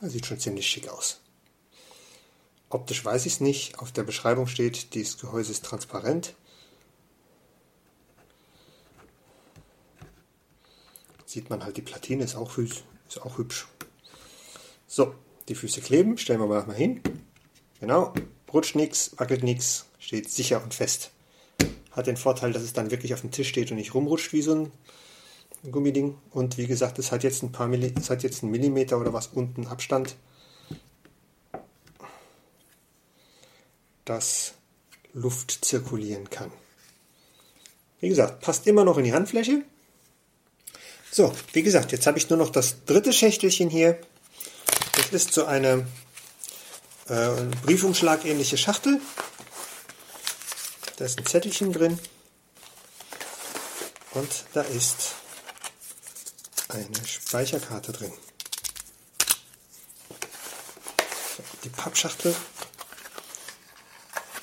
Das 0.00 0.12
sieht 0.12 0.24
schon 0.24 0.40
ziemlich 0.40 0.66
schick 0.66 0.88
aus. 0.88 1.20
Optisch 2.70 3.04
weiß 3.04 3.26
ich 3.26 3.34
es 3.34 3.40
nicht. 3.40 3.78
Auf 3.78 3.92
der 3.92 4.02
Beschreibung 4.02 4.46
steht, 4.46 4.94
dieses 4.94 5.18
Gehäuse 5.18 5.52
ist 5.52 5.66
transparent. 5.66 6.34
Sieht 11.26 11.50
man 11.50 11.62
halt, 11.62 11.76
die 11.76 11.82
Platine 11.82 12.24
ist 12.24 12.36
auch, 12.36 12.56
ist 12.56 12.84
auch 13.20 13.36
hübsch. 13.36 13.68
So, 14.86 15.14
die 15.48 15.54
Füße 15.54 15.80
kleben, 15.80 16.18
stellen 16.18 16.40
wir 16.40 16.46
mal 16.46 16.74
hin. 16.74 17.00
Genau, 17.80 18.12
rutscht 18.52 18.74
nichts, 18.74 19.12
wackelt 19.18 19.42
nichts, 19.42 19.86
steht 19.98 20.30
sicher 20.30 20.62
und 20.62 20.74
fest. 20.74 21.10
Hat 21.92 22.06
den 22.06 22.16
Vorteil, 22.16 22.52
dass 22.52 22.62
es 22.62 22.72
dann 22.72 22.90
wirklich 22.90 23.14
auf 23.14 23.20
dem 23.20 23.30
Tisch 23.30 23.48
steht 23.48 23.70
und 23.70 23.76
nicht 23.76 23.94
rumrutscht 23.94 24.32
wie 24.32 24.42
so 24.42 24.54
ein 24.54 24.72
Gummiding. 25.70 26.16
Und 26.30 26.58
wie 26.58 26.66
gesagt, 26.66 26.98
es 26.98 27.12
hat 27.12 27.22
jetzt 27.22 27.42
ein 27.42 27.52
paar 27.52 27.68
Milli 27.68 27.92
es 27.96 28.10
hat 28.10 28.22
jetzt 28.22 28.42
einen 28.42 28.52
Millimeter 28.52 28.98
oder 29.00 29.12
was 29.12 29.28
unten 29.28 29.66
Abstand. 29.66 30.16
Dass 34.04 34.54
Luft 35.12 35.64
zirkulieren 35.64 36.30
kann. 36.30 36.52
Wie 38.00 38.08
gesagt, 38.08 38.40
passt 38.42 38.66
immer 38.66 38.84
noch 38.84 38.98
in 38.98 39.04
die 39.04 39.14
Handfläche. 39.14 39.62
So, 41.10 41.32
wie 41.54 41.62
gesagt, 41.62 41.92
jetzt 41.92 42.06
habe 42.06 42.18
ich 42.18 42.28
nur 42.28 42.38
noch 42.38 42.50
das 42.50 42.84
dritte 42.84 43.12
Schächtelchen 43.12 43.70
hier. 43.70 43.98
Das 44.96 45.12
ist 45.12 45.34
so 45.34 45.44
eine 45.44 45.86
äh, 47.08 47.30
Briefumschlag-ähnliche 47.64 48.56
Schachtel. 48.56 49.00
Da 50.96 51.04
ist 51.04 51.18
ein 51.18 51.26
Zettelchen 51.26 51.72
drin. 51.72 51.98
Und 54.12 54.44
da 54.54 54.62
ist 54.62 55.14
eine 56.68 57.06
Speicherkarte 57.06 57.92
drin. 57.92 58.12
Die 61.64 61.68
Pappschachtel 61.68 62.34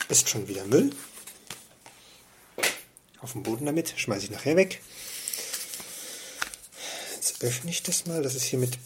ist 0.09 0.29
schon 0.29 0.47
wieder 0.47 0.65
Müll. 0.65 0.95
Auf 3.21 3.31
dem 3.31 3.41
Boden 3.41 3.65
damit, 3.65 3.93
schmeiße 3.97 4.25
ich 4.25 4.31
nachher 4.31 4.55
weg. 4.55 4.81
Jetzt 7.15 7.43
öffne 7.43 7.71
ich 7.71 7.81
das 7.81 8.05
mal. 8.05 8.21
Das 8.21 8.35
ist 8.35 8.43
hier 8.43 8.59
mit 8.59 8.77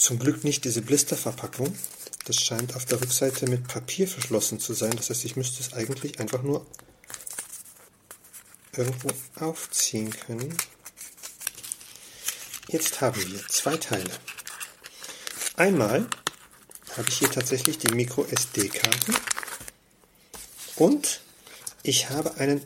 zum 0.00 0.18
Glück 0.18 0.44
nicht 0.44 0.64
diese 0.64 0.80
Blisterverpackung. 0.80 1.76
Das 2.24 2.36
scheint 2.36 2.74
auf 2.74 2.86
der 2.86 3.00
Rückseite 3.00 3.46
mit 3.46 3.68
Papier 3.68 4.08
verschlossen 4.08 4.58
zu 4.58 4.72
sein. 4.72 4.92
Das 4.96 5.10
heißt, 5.10 5.26
ich 5.26 5.36
müsste 5.36 5.62
es 5.62 5.74
eigentlich 5.74 6.18
einfach 6.20 6.42
nur 6.42 6.66
irgendwo 8.74 9.10
aufziehen 9.38 10.10
können. 10.10 10.56
Jetzt 12.68 13.02
haben 13.02 13.20
wir 13.30 13.46
zwei 13.48 13.76
Teile. 13.76 14.10
Einmal 15.56 16.08
habe 16.96 17.08
ich 17.08 17.18
hier 17.18 17.30
tatsächlich 17.30 17.76
die 17.76 17.92
Micro 17.92 18.24
SD-Karte 18.24 19.12
und 20.76 21.20
ich 21.82 22.08
habe 22.08 22.36
einen 22.36 22.64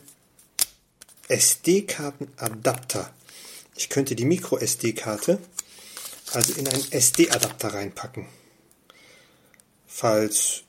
SD-Kartenadapter. 1.27 3.13
Ich 3.75 3.89
könnte 3.89 4.15
die 4.15 4.25
Micro 4.25 4.57
SD-Karte 4.57 5.39
also 6.35 6.53
in 6.53 6.67
einen 6.67 6.91
SD-Adapter 6.91 7.73
reinpacken. 7.73 8.27
Falls, 9.87 10.63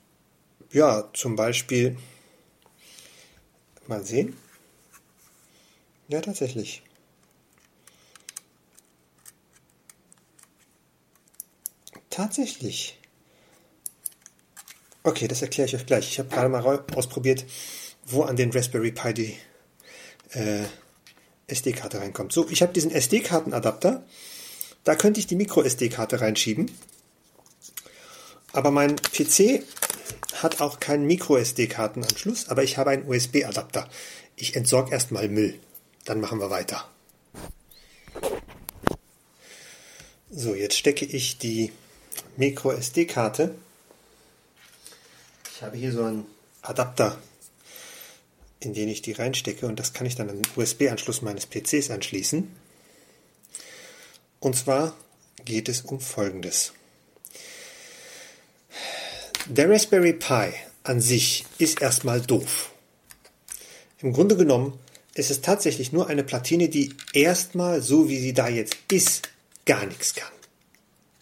ja, 0.71 1.09
zum 1.13 1.35
Beispiel, 1.35 1.97
mal 3.87 4.03
sehen. 4.03 4.37
Ja, 6.07 6.21
tatsächlich. 6.21 6.83
Tatsächlich. 12.09 12.97
Okay, 15.03 15.27
das 15.27 15.41
erkläre 15.41 15.67
ich 15.67 15.75
euch 15.75 15.85
gleich. 15.85 16.09
Ich 16.09 16.19
habe 16.19 16.29
gerade 16.29 16.49
mal 16.49 16.65
ausprobiert, 16.95 17.45
wo 18.05 18.23
an 18.23 18.37
den 18.37 18.51
Raspberry 18.51 18.91
Pi 18.91 19.13
die 19.13 19.37
äh, 20.31 20.65
SD-Karte 21.47 21.99
reinkommt. 21.99 22.31
So, 22.31 22.49
ich 22.49 22.61
habe 22.61 22.73
diesen 22.73 22.91
SD-Kartenadapter 22.91 24.05
da 24.83 24.95
könnte 24.95 25.19
ich 25.19 25.27
die 25.27 25.35
Micro-SD-Karte 25.35 26.21
reinschieben. 26.21 26.71
Aber 28.53 28.71
mein 28.71 28.95
PC 28.95 29.63
hat 30.33 30.61
auch 30.61 30.79
keinen 30.79 31.05
Micro-SD-Kartenanschluss, 31.07 32.49
aber 32.49 32.63
ich 32.63 32.77
habe 32.77 32.91
einen 32.91 33.07
USB-Adapter. 33.07 33.89
Ich 34.35 34.55
entsorge 34.55 34.91
erstmal 34.91 35.29
Müll. 35.29 35.59
Dann 36.05 36.21
machen 36.21 36.39
wir 36.39 36.49
weiter. 36.49 36.89
So, 40.29 40.53
jetzt 40.53 40.77
stecke 40.77 41.05
ich 41.05 41.37
die 41.37 41.71
Micro 42.35 42.71
SD-Karte. 42.71 43.55
Ich 45.55 45.63
habe 45.63 45.77
hier 45.77 45.91
so 45.91 46.03
einen 46.03 46.25
Adapter, 46.61 47.17
in 48.59 48.73
den 48.73 48.89
ich 48.89 49.01
die 49.01 49.13
reinstecke 49.13 49.65
und 49.65 49.79
das 49.79 49.93
kann 49.93 50.05
ich 50.05 50.15
dann 50.15 50.29
an 50.29 50.41
den 50.41 50.51
USB-Anschluss 50.55 51.21
meines 51.21 51.47
PCs 51.47 51.89
anschließen. 51.89 52.47
Und 54.47 54.53
zwar 54.53 54.95
geht 55.43 55.67
es 55.67 55.81
um 55.81 55.99
Folgendes. 55.99 56.71
Der 59.45 59.69
Raspberry 59.69 60.13
Pi 60.13 60.53
an 60.83 61.01
sich 61.01 61.43
ist 61.57 61.81
erstmal 61.81 62.21
doof. 62.21 62.71
Im 63.99 64.13
Grunde 64.13 64.37
genommen 64.37 64.79
ist 65.15 65.31
es 65.31 65.41
tatsächlich 65.41 65.91
nur 65.91 66.07
eine 66.07 66.23
Platine, 66.23 66.69
die 66.69 66.95
erstmal 67.11 67.81
so 67.81 68.07
wie 68.07 68.19
sie 68.19 68.31
da 68.31 68.47
jetzt 68.47 68.77
ist, 68.89 69.27
gar 69.65 69.85
nichts 69.85 70.15
kann. 70.15 70.31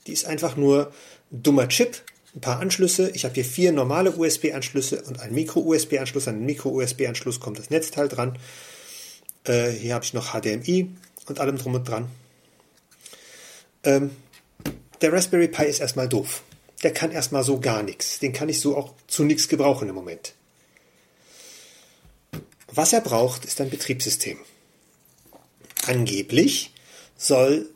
Die 0.06 0.14
ist 0.14 0.26
einfach 0.26 0.56
nur 0.56 0.94
dummer 1.32 1.68
Chip, 1.68 2.04
ein 2.36 2.42
paar 2.42 2.60
Anschlüsse. 2.60 3.10
Ich 3.16 3.26
habe 3.26 3.34
hier 3.34 3.46
vier 3.46 3.72
normale 3.72 4.12
USB-Anschlüsse 4.12 5.02
und 5.02 5.20
einen 5.20 5.34
Micro-USB-Anschluss. 5.34 6.28
An 6.28 6.36
den 6.36 6.46
Micro-USB-Anschluss 6.46 7.40
kommt 7.40 7.58
das 7.58 7.72
Netzteil 7.72 8.08
dran. 8.08 8.38
Äh, 9.46 9.72
hier 9.72 9.96
habe 9.96 10.06
ich 10.06 10.14
noch 10.14 10.40
HDMI 10.40 10.92
und 11.26 11.40
allem 11.40 11.58
drum 11.58 11.74
und 11.74 11.90
dran. 11.90 12.08
Ähm, 13.86 14.12
der 15.02 15.14
Raspberry 15.14 15.48
Pi 15.48 15.66
ist 15.66 15.80
erstmal 15.80 16.10
doof. 16.10 16.44
Der 16.84 16.94
kann 16.94 17.12
erstmal 17.12 17.44
so 17.44 17.60
gar 17.60 17.84
nichts. 17.84 18.20
Den 18.20 18.34
kann 18.34 18.50
ich 18.50 18.60
so 18.60 18.76
auch 18.76 18.94
zu 19.08 19.24
nichts 19.24 19.48
gebrauchen 19.48 19.88
im 19.88 19.96
Moment. 19.96 20.34
Was 22.68 22.92
er 22.92 23.02
braucht, 23.02 23.46
ist 23.46 23.62
ein 23.62 23.70
Betriebssystem. 23.70 24.38
Angeblich 25.88 26.74
soll 27.16 27.70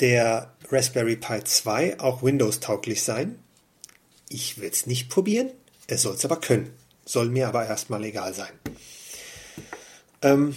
der 0.00 0.52
Raspberry 0.70 1.16
Pi 1.16 1.44
2 1.44 2.00
auch 2.00 2.22
Windows-tauglich 2.22 3.02
sein. 3.02 3.38
Ich 4.28 4.58
will 4.58 4.68
es 4.70 4.86
nicht 4.86 5.08
probieren, 5.08 5.50
er 5.86 5.98
soll 5.98 6.14
es 6.14 6.24
aber 6.24 6.40
können. 6.40 6.72
Soll 7.04 7.28
mir 7.28 7.48
aber 7.48 7.66
erstmal 7.66 8.04
egal 8.04 8.34
sein. 8.34 8.52
Ähm, 10.22 10.54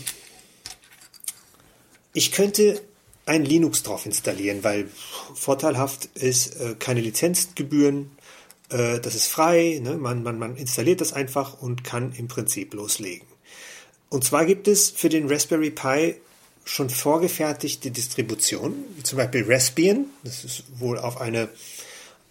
ich 2.14 2.32
könnte 2.32 2.82
ein 3.26 3.44
Linux 3.44 3.84
drauf 3.84 4.06
installieren, 4.06 4.64
weil 4.64 4.88
vorteilhaft 5.34 6.06
ist 6.16 6.60
äh, 6.60 6.76
keine 6.78 7.02
Lizenzgebühren, 7.02 8.12
äh, 8.70 9.00
das 9.00 9.16
ist 9.16 9.28
frei, 9.28 9.80
ne? 9.82 9.96
man, 9.98 10.24
man, 10.24 10.38
man 10.38 10.56
installiert 10.56 11.02
das 11.02 11.14
einfach 11.14 11.62
und 11.62 11.84
kann 11.84 12.14
im 12.14 12.28
Prinzip 12.28 12.74
loslegen. 12.74 13.28
Und 14.10 14.24
zwar 14.24 14.46
gibt 14.46 14.68
es 14.68 14.92
für 14.92 15.10
den 15.10 15.28
Raspberry 15.28 15.72
Pi 15.72 16.16
schon 16.64 16.90
vorgefertigte 16.90 17.92
Distributionen, 17.92 18.86
wie 18.96 19.04
zum 19.04 19.18
Beispiel 19.18 19.46
Raspbian, 19.48 20.06
das 20.24 20.44
ist 20.44 20.64
wohl 20.80 20.98
auf 20.98 21.22
eine 21.22 21.50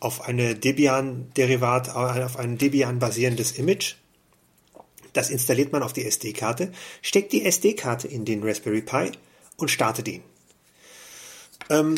auf 0.01 0.21
eine 0.21 0.55
Debian-Derivat, 0.55 1.89
auf 1.89 2.37
ein 2.37 2.59
Debian 2.59 2.99
basierendes 2.99 3.53
Image. 3.53 3.95
Das 5.15 5.31
installiert 5.31 5.73
man 5.73 5.83
auf 5.83 5.95
die 5.95 6.05
SD-Karte, 6.05 6.73
steckt 7.01 7.33
die 7.33 7.47
SD-Karte 7.47 8.07
in 8.09 8.27
den 8.27 8.43
Raspberry 8.43 8.83
Pi 8.83 9.13
und 9.57 9.71
startet 9.71 10.09
ihn. 10.09 10.23
Ähm, 11.71 11.97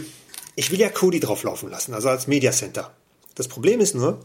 ich 0.54 0.70
will 0.70 0.80
ja 0.80 0.88
Kodi 0.88 1.20
drauflaufen 1.20 1.70
lassen, 1.70 1.94
also 1.94 2.08
als 2.08 2.26
Media 2.26 2.52
Center. 2.52 2.94
Das 3.34 3.48
Problem 3.48 3.80
ist 3.80 3.94
nur, 3.94 4.20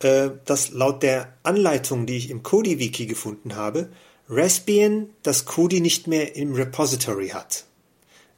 äh, 0.00 0.30
dass 0.44 0.70
laut 0.70 1.02
der 1.02 1.32
Anleitung, 1.42 2.06
die 2.06 2.16
ich 2.16 2.30
im 2.30 2.42
Kodi-Wiki 2.42 3.06
gefunden 3.06 3.56
habe, 3.56 3.90
Raspbian 4.28 5.10
das 5.22 5.44
Kodi 5.44 5.80
nicht 5.80 6.06
mehr 6.06 6.36
im 6.36 6.54
Repository 6.54 7.28
hat. 7.28 7.64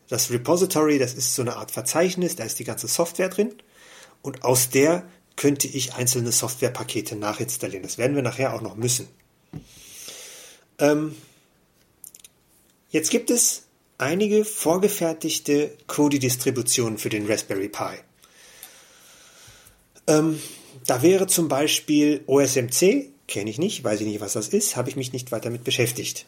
Das 0.09 0.31
Repository, 0.31 0.99
das 0.99 1.14
ist 1.14 1.35
so 1.35 1.42
eine 1.42 1.57
Art 1.57 1.70
Verzeichnis, 1.70 2.37
da 2.37 2.44
ist 2.44 2.59
die 2.59 2.64
ganze 2.64 2.87
Software 2.87 3.29
drin 3.29 3.55
und 4.22 4.44
aus 4.44 4.70
der 4.70 5.05
könnte 5.37 5.68
ich 5.68 5.94
einzelne 5.94 6.33
Softwarepakete 6.33 7.16
nachinstallieren. 7.16 7.83
Das 7.83 7.99
werden 7.99 8.16
wir 8.16 8.22
nachher 8.22 8.55
auch 8.55 8.62
noch 8.62 8.77
müssen. 8.77 9.09
Ähm, 10.79 11.14
jetzt 12.90 13.11
gibt 13.11 13.31
es 13.31 13.65
einige 13.98 14.44
vorgefertigte 14.44 15.76
Kodi-Distributionen 15.87 16.98
für 16.98 17.09
den 17.09 17.26
Raspberry 17.26 17.68
Pi. 17.68 17.96
Ähm, 20.06 20.40
da 20.87 21.02
wäre 21.02 21.26
zum 21.26 21.48
Beispiel 21.48 22.22
OSMC, 22.26 23.11
kenne 23.26 23.50
ich 23.50 23.59
nicht, 23.59 23.82
weiß 23.82 24.00
ich 24.00 24.06
nicht, 24.06 24.20
was 24.20 24.35
das 24.35 24.48
ist, 24.48 24.76
habe 24.76 24.88
ich 24.88 24.96
mich 24.96 25.12
nicht 25.12 25.32
weiter 25.32 25.50
mit 25.50 25.64
beschäftigt. 25.64 26.26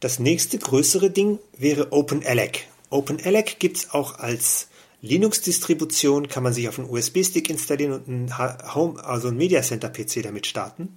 Das 0.00 0.18
nächste 0.18 0.58
größere 0.58 1.10
Ding 1.10 1.38
wäre 1.56 1.92
OpenELEC. 1.92 2.66
OpenELEC 2.90 3.58
gibt 3.58 3.78
es 3.78 3.90
auch 3.90 4.18
als 4.18 4.68
Linux-Distribution, 5.02 6.28
kann 6.28 6.42
man 6.42 6.54
sich 6.54 6.68
auf 6.68 6.78
einen 6.78 6.88
USB-Stick 6.88 7.50
installieren 7.50 7.92
und 7.92 8.08
ein 8.08 8.74
Home, 8.74 9.04
also 9.04 9.28
ein 9.28 9.36
Media 9.36 9.62
Center 9.62 9.90
PC 9.90 10.22
damit 10.22 10.46
starten. 10.46 10.94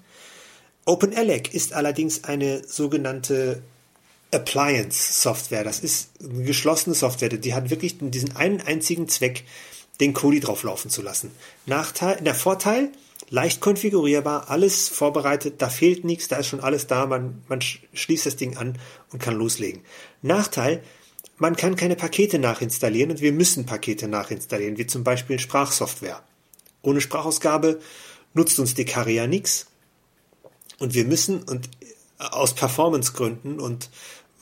OpenELEC 0.86 1.54
ist 1.54 1.74
allerdings 1.74 2.24
eine 2.24 2.66
sogenannte 2.66 3.62
Appliance-Software. 4.32 5.64
Das 5.64 5.80
ist 5.80 6.10
eine 6.22 6.44
geschlossene 6.44 6.96
Software. 6.96 7.30
Die 7.30 7.54
hat 7.54 7.70
wirklich 7.70 7.98
diesen 8.00 8.36
einen 8.36 8.62
einzigen 8.62 9.08
Zweck, 9.08 9.44
den 10.00 10.14
Kodi 10.14 10.40
drauflaufen 10.40 10.92
zu 10.92 11.02
lassen. 11.02 11.32
Nachteil, 11.66 12.22
der 12.22 12.36
Vorteil, 12.36 12.92
leicht 13.30 13.62
konfigurierbar, 13.62 14.50
alles 14.50 14.90
vorbereitet, 14.90 15.56
da 15.62 15.70
fehlt 15.70 16.04
nichts, 16.04 16.28
da 16.28 16.38
ist 16.38 16.48
schon 16.48 16.60
alles 16.60 16.88
da, 16.88 17.06
man, 17.06 17.42
man 17.48 17.62
schließt 17.62 18.26
das 18.26 18.36
Ding 18.36 18.58
an 18.58 18.78
und 19.12 19.22
kann 19.22 19.36
loslegen. 19.36 19.82
Nachteil, 20.22 20.84
man 21.38 21.56
kann 21.56 21.76
keine 21.76 21.96
Pakete 21.96 22.40
nachinstallieren 22.40 23.12
und 23.12 23.22
wir 23.22 23.32
müssen 23.32 23.66
Pakete 23.66 24.08
nachinstallieren, 24.08 24.78
wie 24.78 24.88
zum 24.88 25.04
Beispiel 25.04 25.40
Sprachsoftware. 25.40 26.24
Ohne 26.82 27.02
Sprachausgabe 27.02 27.80
nutzt 28.34 28.60
uns 28.60 28.74
die 28.74 28.86
Carrier 28.86 29.28
nichts 29.28 29.68
und 30.80 30.94
wir 30.94 31.06
müssen 31.06 31.44
und 31.44 31.70
aus 32.18 32.56
Performancegründen 32.56 33.60
und 33.60 33.90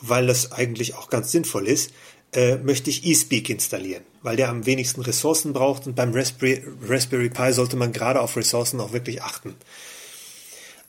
weil 0.10 0.28
das 0.28 0.52
eigentlich 0.52 0.96
auch 0.96 1.10
ganz 1.10 1.32
sinnvoll 1.32 1.68
ist, 1.68 1.92
äh, 2.34 2.58
möchte 2.58 2.90
ich 2.90 3.06
eSpeak 3.06 3.50
installieren, 3.50 4.04
weil 4.22 4.36
der 4.36 4.50
am 4.50 4.66
wenigsten 4.66 5.02
Ressourcen 5.02 5.54
braucht 5.54 5.88
und 5.88 5.96
beim 5.96 6.14
Raspberry, 6.14 6.64
Raspberry 6.88 7.30
Pi 7.30 7.54
sollte 7.54 7.78
man 7.78 7.94
gerade 7.94 8.22
auf 8.22 8.36
Ressourcen 8.36 8.80
auch 8.82 8.94
wirklich 8.94 9.22
achten. 9.22 9.56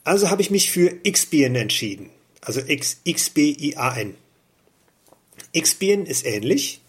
Also 0.03 0.29
habe 0.29 0.41
ich 0.41 0.51
mich 0.51 0.71
für 0.71 0.89
Xbian 1.09 1.55
entschieden, 1.55 2.09
also 2.41 2.61
X, 2.61 2.97
XBIAN. 3.07 4.15
Xbian 5.57 6.05
ist 6.05 6.25
ähnlich, 6.25 6.81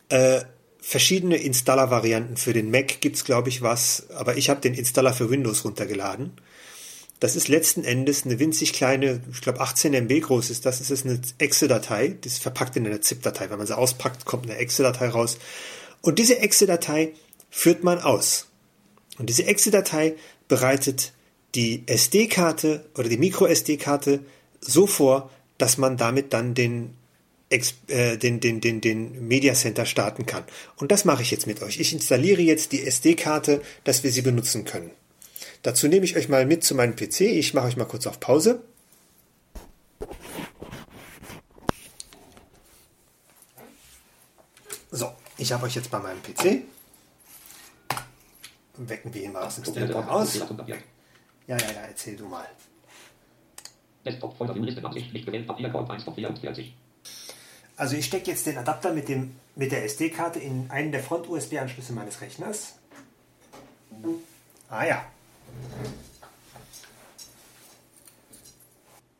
äh, 0.07 0.43
verschiedene 0.79 1.35
Installer-Varianten. 1.35 2.37
Für 2.37 2.53
den 2.53 2.71
Mac 2.71 3.01
gibt 3.01 3.17
es, 3.17 3.25
glaube 3.25 3.49
ich, 3.49 3.61
was, 3.61 4.09
aber 4.11 4.37
ich 4.37 4.49
habe 4.49 4.61
den 4.61 4.75
Installer 4.75 5.11
für 5.11 5.29
Windows 5.29 5.65
runtergeladen. 5.65 6.31
Das 7.19 7.35
ist 7.35 7.47
letzten 7.47 7.83
Endes 7.83 8.25
eine 8.25 8.37
winzig 8.39 8.73
kleine, 8.73 9.21
ich 9.31 9.41
glaube 9.41 9.59
18 9.59 9.93
MB 9.93 10.21
groß 10.21 10.51
ist 10.51 10.65
das, 10.65 10.81
ist 10.81 11.05
eine 11.05 11.19
Exe-Datei, 11.39 12.09
die 12.09 12.27
ist 12.27 12.41
verpackt 12.41 12.75
in 12.75 12.85
einer 12.85 13.01
ZIP-Datei. 13.01 13.49
Wenn 13.49 13.57
man 13.57 13.65
sie 13.65 13.77
auspackt, 13.77 14.25
kommt 14.25 14.45
eine 14.45 14.57
Exe-Datei 14.57 15.09
raus. 15.09 15.39
Und 16.01 16.19
diese 16.19 16.39
Exe-Datei 16.39 17.13
führt 17.49 17.83
man 17.83 17.99
aus. 17.99 18.47
Und 19.17 19.29
diese 19.29 19.45
Exe-Datei 19.45 20.15
bereitet 20.47 21.13
die 21.55 21.83
SD-Karte 21.87 22.85
oder 22.95 23.09
die 23.09 23.17
Micro-SD-Karte 23.17 24.19
so 24.61 24.85
vor, 24.85 25.31
dass 25.57 25.79
man 25.79 25.97
damit 25.97 26.33
dann 26.33 26.53
den 26.53 26.93
äh, 27.49 28.17
den, 28.17 28.41
den, 28.41 28.59
den, 28.59 28.81
den 28.81 29.27
Media 29.27 29.53
Center 29.53 29.85
starten 29.85 30.25
kann. 30.25 30.43
Und 30.75 30.91
das 30.91 31.05
mache 31.05 31.21
ich 31.21 31.31
jetzt 31.31 31.47
mit 31.47 31.61
euch. 31.61 31.79
Ich 31.79 31.93
installiere 31.93 32.41
jetzt 32.41 32.73
die 32.73 32.85
SD-Karte, 32.85 33.61
dass 33.85 34.03
wir 34.03 34.11
sie 34.11 34.21
benutzen 34.21 34.65
können. 34.65 34.91
Dazu 35.67 35.89
nehme 35.89 36.05
ich 36.05 36.15
euch 36.15 36.29
mal 36.29 36.45
mit 36.45 36.63
zu 36.63 36.75
meinem 36.75 36.95
PC. 36.95 37.19
Ich 37.19 37.53
mache 37.53 37.65
euch 37.65 37.75
mal 37.75 37.83
kurz 37.83 38.07
auf 38.07 38.21
Pause. 38.21 38.63
So, 44.91 45.11
ich 45.37 45.51
habe 45.51 45.65
euch 45.65 45.75
jetzt 45.75 45.91
bei 45.91 45.99
meinem 45.99 46.23
PC. 46.23 46.63
Wecken 48.77 49.13
wir 49.13 49.21
ihn 49.21 49.33
mal 49.33 49.43
aus 49.43 49.55
dem 49.55 49.65
Standby 49.65 49.93
aus. 49.95 50.35
Ja, 50.37 50.77
ja, 51.47 51.57
ja, 51.57 51.81
erzähl 51.89 52.15
du 52.15 52.27
mal. 52.27 52.47
Also 57.75 57.97
ich 57.97 58.05
stecke 58.05 58.31
jetzt 58.31 58.45
den 58.45 58.57
Adapter 58.57 58.93
mit, 58.93 59.09
dem, 59.09 59.35
mit 59.57 59.73
der 59.73 59.83
SD-Karte 59.83 60.39
in 60.39 60.71
einen 60.71 60.93
der 60.93 61.03
Front-USB-Anschlüsse 61.03 61.91
meines 61.91 62.21
Rechners. 62.21 62.75
Ah 64.69 64.85
ja. 64.85 65.05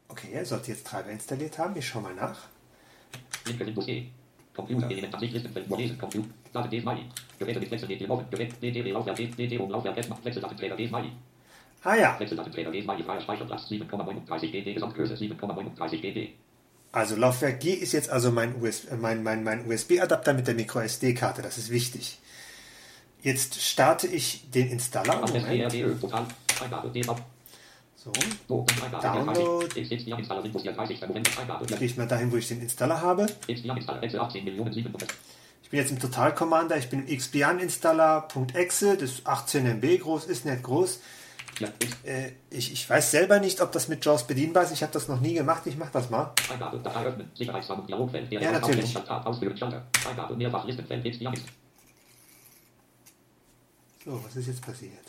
Okay, 0.10 0.30
er 0.34 0.46
sollte 0.46 0.72
jetzt 0.72 0.88
Treiber 0.88 1.10
installiert 1.10 1.58
haben. 1.58 1.76
Ich 1.78 1.88
schaue 1.88 2.04
mal 2.04 2.16
nach. 2.16 2.48
Computer, 4.58 4.90
Elementarsicht, 4.90 5.34
Listenfeld, 5.34 5.70
Lesen, 5.70 5.98
Computer, 6.00 6.28
Daten, 6.52 6.70
D, 6.72 6.82
Smiley. 6.82 7.06
Geräte 7.38 7.60
mit 7.60 7.72
Wechsel, 7.72 7.88
DT, 7.88 8.08
Laufwerk, 8.08 8.32
Gerät, 8.32 8.62
DT, 8.62 8.92
Laufwerk, 8.92 9.18
DT, 9.18 9.58
Laufwerk, 9.70 10.26
Wechseldatenträger, 10.26 10.76
D, 10.76 10.88
Smiley. 10.88 11.12
Ah 11.84 11.96
ja. 11.96 12.20
Wechseldatenträger, 12.20 12.72
D, 12.72 12.82
Smiley, 12.82 13.04
freier 13.04 13.22
Speicherplatz, 13.22 13.70
7,39 13.70 14.52
GD, 14.52 14.74
Gesamtgröße, 14.74 15.14
7,39 15.14 16.02
GD. 16.02 16.34
Also 16.92 17.16
Laufwerk 17.16 17.60
G 17.60 17.74
ist 17.74 17.92
jetzt 17.92 18.10
also 18.10 18.32
mein, 18.32 18.60
USB, 18.60 18.92
mein, 19.00 19.22
mein, 19.22 19.44
mein 19.44 19.68
USB-Adapter 19.68 20.34
mit 20.34 20.48
der 20.48 20.56
MicroSD-Karte, 20.56 21.44
das 21.44 21.60
ist 21.60 21.70
wichtig. 21.70 22.18
Jetzt 23.28 23.62
starte 23.62 24.08
ich 24.08 24.50
den 24.52 24.70
Installer. 24.72 25.16
Moment. 25.34 25.74
So, 27.98 28.14
Download. 29.02 29.68
Gehe 31.78 31.88
ich 31.88 31.98
mal 31.98 32.08
dahin, 32.08 32.32
wo 32.32 32.38
ich 32.38 32.48
den 32.48 32.62
Installer 32.62 33.02
habe. 33.02 33.26
Ich 35.62 35.70
bin 35.70 35.80
jetzt 35.82 35.92
im 35.92 36.00
Total 36.00 36.34
Commander, 36.34 36.78
ich 36.78 36.90
bin 36.90 37.06
im 37.06 37.18
Xbian 37.18 37.60
Installer.exe, 37.60 38.96
das 38.96 39.12
ist 39.12 39.28
18 39.28 39.66
MB 39.66 40.00
groß, 40.00 40.24
ist 40.24 40.46
nicht 40.46 40.64
groß. 40.64 41.02
Äh, 42.06 42.32
ich, 42.50 42.72
ich 42.72 42.90
weiß 42.90 43.12
selber 43.12 43.42
nicht, 43.42 43.60
ob 43.60 43.74
das 43.74 43.90
mit 43.90 44.06
JAWS 44.06 44.26
bedienbar 44.26 44.64
ist. 44.64 44.72
Ich 44.72 44.84
habe 44.84 44.94
das 44.94 45.10
noch 45.10 45.20
nie 45.20 45.34
gemacht. 45.34 45.64
Ich 45.66 45.76
mache 45.76 45.90
das 45.92 46.10
mal. 46.10 46.32
Ja, 48.42 48.52
natürlich. 48.54 48.94
So, 54.08 54.24
was 54.24 54.38
ist 54.38 54.48
jetzt 54.48 54.62
passiert? 54.62 55.06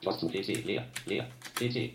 Zu 0.00 0.28
PC, 0.28 0.64
leer, 0.64 0.86
leer, 1.04 1.28
PC. 1.54 1.92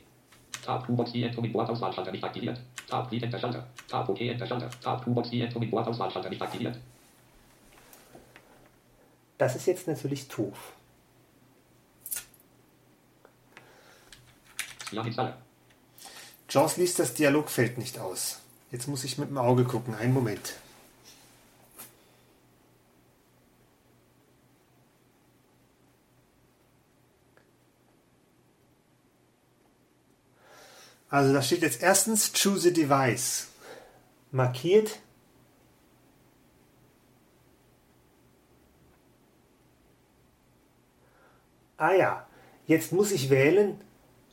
Tab 0.64 0.86
Toolbox 0.86 1.12
die 1.12 1.24
Enter 1.24 1.42
mit 1.42 1.52
Wortauswahlschalter 1.56 2.12
nicht 2.12 2.24
aktiviert. 2.24 2.60
Tab 2.88 3.12
Enter 3.12 3.40
Schalter. 3.40 3.66
Tab 3.88 4.08
OK 4.08 4.22
Enter 4.22 4.46
Schalter. 4.46 4.70
Tab 4.80 5.04
Toolbox 5.04 5.32
die 5.32 5.42
Enter 5.42 5.60
mit 5.60 5.72
Wortauswahlschalter 5.72 6.30
nicht 6.30 6.42
aktiviert. 6.42 6.78
Das 9.40 9.56
ist 9.56 9.66
jetzt 9.66 9.88
natürlich 9.88 10.28
doof. 10.28 10.74
Jaws 16.48 16.78
liest 16.78 17.00
das 17.00 17.16
Dialogfeld 17.16 17.80
nicht 17.80 17.98
aus. 17.98 18.40
Jetzt 18.70 18.88
muss 18.88 19.04
ich 19.04 19.18
mit 19.18 19.30
dem 19.30 19.40
Auge 19.40 19.64
gucken. 19.64 19.96
Einen 19.96 20.14
Moment. 20.14 20.58
Also 31.14 31.32
da 31.32 31.44
steht 31.44 31.62
jetzt 31.62 31.84
erstens 31.84 32.34
Choose 32.34 32.70
a 32.70 32.72
Device. 32.72 33.52
Markiert. 34.32 34.98
Ah 41.78 41.94
ja, 41.94 42.26
jetzt 42.66 42.94
muss 42.94 43.12
ich 43.12 43.30
wählen, 43.30 43.80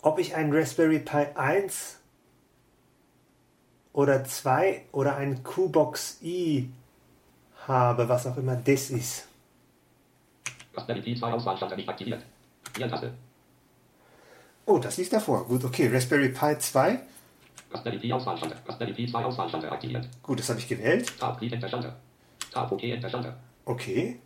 ob 0.00 0.18
ich 0.18 0.34
einen 0.36 0.54
Raspberry 0.54 1.00
Pi 1.00 1.26
1 1.34 1.98
oder 3.92 4.24
2 4.24 4.86
oder 4.92 5.16
einen 5.16 5.42
Q-Box 5.42 6.22
i 6.22 6.70
habe, 7.66 8.08
was 8.08 8.26
auch 8.26 8.38
immer 8.38 8.56
das 8.56 8.88
ist. 8.88 9.28
Raspberry 10.72 11.02
Pi 11.02 11.14
2 11.14 11.30
Auswahlschalter 11.30 11.76
nicht 11.76 11.90
aktiviert. 11.90 12.24
Taste. 12.72 13.12
Oh, 14.70 14.78
das 14.78 14.98
liegt 14.98 15.12
davor. 15.12 15.48
Gut, 15.48 15.64
okay. 15.64 15.88
Raspberry 15.92 16.28
Pi 16.28 16.56
2. 16.56 17.00
Raspberry 17.72 17.98
Pi 17.98 18.12
Auswahlschalter. 18.12 18.54
Raspberry 18.68 18.92
Pi 18.92 19.04
2 19.04 19.24
Auswahlschalter 19.24 19.72
aktiviert. 19.72 20.08
Gut, 20.22 20.38
das 20.38 20.48
habe 20.48 20.60
ich 20.60 20.68
gewählt. 20.68 21.12
Tab 21.18 21.40
Pi 21.40 21.52
Enter 21.52 21.68
Tab 22.52 22.70
OK 22.70 22.84
Enter 22.84 23.36
Okay. 23.64 24.20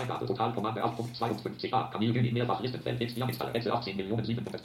Eingabe 0.00 0.24
Total 0.24 0.52
Kommande 0.54 0.84
8.52a. 0.84 1.90
Kamil 1.90 2.14
Juni 2.14 2.30
mehrfach 2.30 2.60
Listenfeld. 2.60 3.00
Jetzt 3.00 3.18
Installer. 3.18 3.52
Excel 3.52 3.72
18 3.72 3.96
Millionen 3.96 4.24
700. 4.24 4.62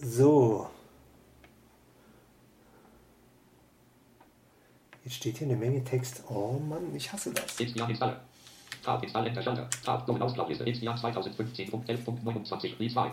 So. 0.00 0.68
Jetzt 5.04 5.14
steht 5.14 5.38
hier 5.38 5.46
eine 5.46 5.56
Menge 5.56 5.84
Text. 5.84 6.24
Oh 6.28 6.58
Mann, 6.68 6.92
ich 6.96 7.12
hasse 7.12 7.32
das. 7.32 7.60
Jetzt 7.60 7.76
Installer. 7.76 8.20
Tab 8.82 9.04
Install 9.04 9.28
Enter 9.28 9.68
Tab 9.84 10.08
Ausgabeliste. 10.20 10.64
Jetzt 10.64 10.82
2015.11.29 10.82 12.76
Re2. 12.78 13.12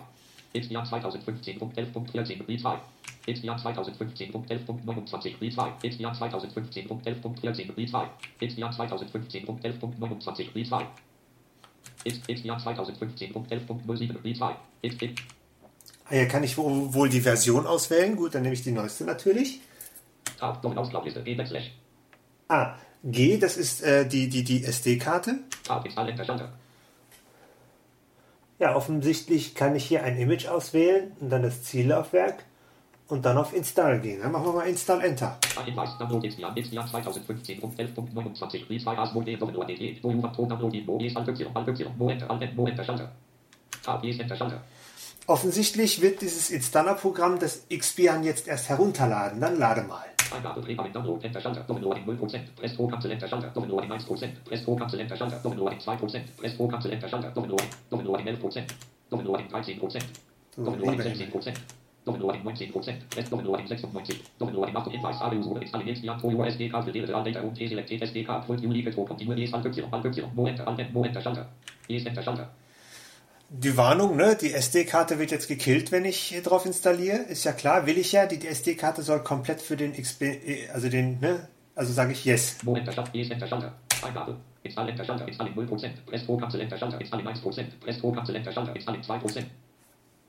Xjahr 0.54 0.84
2015.11.14 0.84 2.47
Re 2.47 2.58
2. 2.58 2.80
Xjahr 3.28 3.58
2015.11.29 3.58 5.41
Re 5.41 5.50
2. 5.50 5.74
Xjahr 5.84 6.14
2015.11.14 6.14 7.78
Re 7.78 7.86
2. 7.86 8.10
Xjahr 8.41 8.72
2015.11.29 8.72 10.56
Re 10.56 10.64
2. 10.66 10.88
Xjahr 12.06 12.58
2015.11.07 12.58 14.24
Re 14.24 14.34
2. 14.34 14.56
X 14.82 14.95
hier 16.10 16.28
kann 16.28 16.43
ich 16.43 16.58
wohl 16.58 17.10
die 17.10 17.22
Version 17.22 17.68
auswählen. 17.68 18.16
Gut, 18.16 18.34
dann 18.34 18.41
nehme 18.41 18.56
ich 18.56 18.64
die 18.64 18.72
neueste 18.72 19.04
natürlich. 19.04 19.62
Ah, 22.47 22.76
G, 23.04 23.38
das 23.38 23.58
ist 23.58 23.84
äh, 23.84 24.08
die, 24.08 24.28
die, 24.28 24.43
die 24.43 24.64
SD-Karte. 24.64 25.39
Ja, 28.60 28.76
offensichtlich 28.76 29.55
kann 29.55 29.76
ich 29.76 29.86
hier 29.86 30.03
ein 30.03 30.18
Image 30.18 30.47
auswählen 30.47 31.14
und 31.22 31.30
dann 31.30 31.43
das 31.43 31.64
Ziellaufwerk 31.64 32.43
und 33.07 33.26
dann 33.26 33.38
auf 33.38 33.53
Install 33.53 33.99
gehen. 34.01 34.22
Dann 34.22 34.34
machen 34.34 34.45
wir 34.45 34.53
mal 34.53 34.68
Install 34.68 35.01
Enter. 35.01 35.38
Offensichtlich 45.26 46.01
wird 46.01 46.22
dieses 46.22 46.49
Installer-Programm 46.49 47.39
das 47.39 47.62
Xbian 47.70 48.24
jetzt 48.24 48.47
erst 48.47 48.68
herunterladen. 48.68 49.39
Dann 49.39 49.57
lade 49.57 49.84
mal. 49.84 50.05
Eingabe 50.32 50.62
Drehbar 50.62 50.90
Download 50.90 51.24
Enter 51.24 51.42
Schalter 51.42 51.64
Downloading 51.68 52.06
0% 52.06 52.40
Press 52.56 52.76
Pro 52.76 52.88
Cancel 52.88 53.12
Enter 53.12 53.28
Schalter 53.28 53.52
Downloading 53.54 53.92
1% 53.92 54.30
Press 54.46 54.64
Pro 54.64 54.76
Cancel 54.76 55.00
Enter 55.00 55.18
Schalter 55.18 55.40
Downloading 55.44 55.80
2% 55.80 56.22
Press 56.38 56.54
Pro 56.56 56.68
Cancel 56.68 56.92
Enter 56.92 57.10
Schalter 57.10 57.32
Downloading 57.32 57.70
Downloading 57.90 58.26
11% 58.28 58.64
Downloading 59.10 59.48
13% 59.48 60.04
Downloading 60.56 61.00
16% 61.00 61.54
Downloading 62.06 62.44
19%, 62.44 63.16
Rest 63.16 63.32
Downloading 63.32 63.68
96, 63.68 64.22
Downloading 64.40 64.76
8 64.76 64.92
Hinweis, 64.92 65.22
alle 65.22 65.36
User 65.38 65.62
installiert 65.62 66.04
Jan 66.04 66.18
Pro 66.18 66.30
USD 66.30 66.70
Karte 66.70 66.92
Data 66.92 67.22
Data 67.22 67.42
und 67.42 67.54
T-Select 67.54 67.92
SDK, 67.92 68.44
Full 68.46 68.58
Unique 68.66 68.92
Pro 68.92 69.06
Continue 69.06 69.36
ES 69.44 69.54
Alt 69.54 69.66
Y, 69.66 69.84
Alt 69.92 70.06
Y, 70.06 70.24
Mo 70.34 70.48
Enter, 70.48 70.68
Alt 70.68 70.94
Mo 70.94 71.04
Enter 71.04 71.22
Schalter, 71.22 71.46
ES 71.88 72.06
Enter 72.06 72.24
Schalter. 72.24 72.50
Die 73.52 73.76
Warnung, 73.78 74.16
ne? 74.16 74.38
Die 74.39 74.54
SD-Karte 74.54 75.18
wird 75.18 75.32
jetzt 75.32 75.47
gekillt, 75.47 75.91
wenn 75.91 76.06
ich 76.06 76.39
drauf 76.43 76.68
installiere. 76.68 77.18
Ist 77.18 77.45
ja 77.45 77.52
klar, 77.52 77.88
will 77.88 77.97
ich 77.97 78.12
ja. 78.12 78.28
Die, 78.28 78.38
die 78.38 78.47
SD-Karte 78.47 79.02
soll 79.02 79.24
komplett 79.24 79.60
für 79.60 79.76
den 79.76 79.93
XP, 79.93 80.22
äh, 80.22 80.70
also 80.72 80.88
den, 80.88 81.20
ne? 81.20 81.47
Also 81.74 81.91
sage 81.91 82.12
ich 82.12 82.26
Yes. 82.26 82.58
Moment, 82.64 82.91
Stand, 82.93 83.10
yes, 83.14 83.32
Enter, 83.32 83.47
Schalter. 83.47 83.74
Eingabe. 84.06 84.36
Install 84.62 84.89
Enter, 84.89 85.04
Schalter. 85.04 85.28
Install 85.28 85.47
0%. 85.47 85.89
Press 86.06 86.26
Pro, 86.26 86.38
Cancel 86.38 86.62
Enter, 86.62 86.78
Schalter. 86.78 87.00
Install 87.02 87.22
1%. 87.22 87.64
Press 87.80 88.00
Pro, 88.00 88.12
Cancel 88.12 88.36
Enter, 88.36 88.52
Schalter. 88.52 88.76
Install 88.76 88.95
2%. 88.97 89.43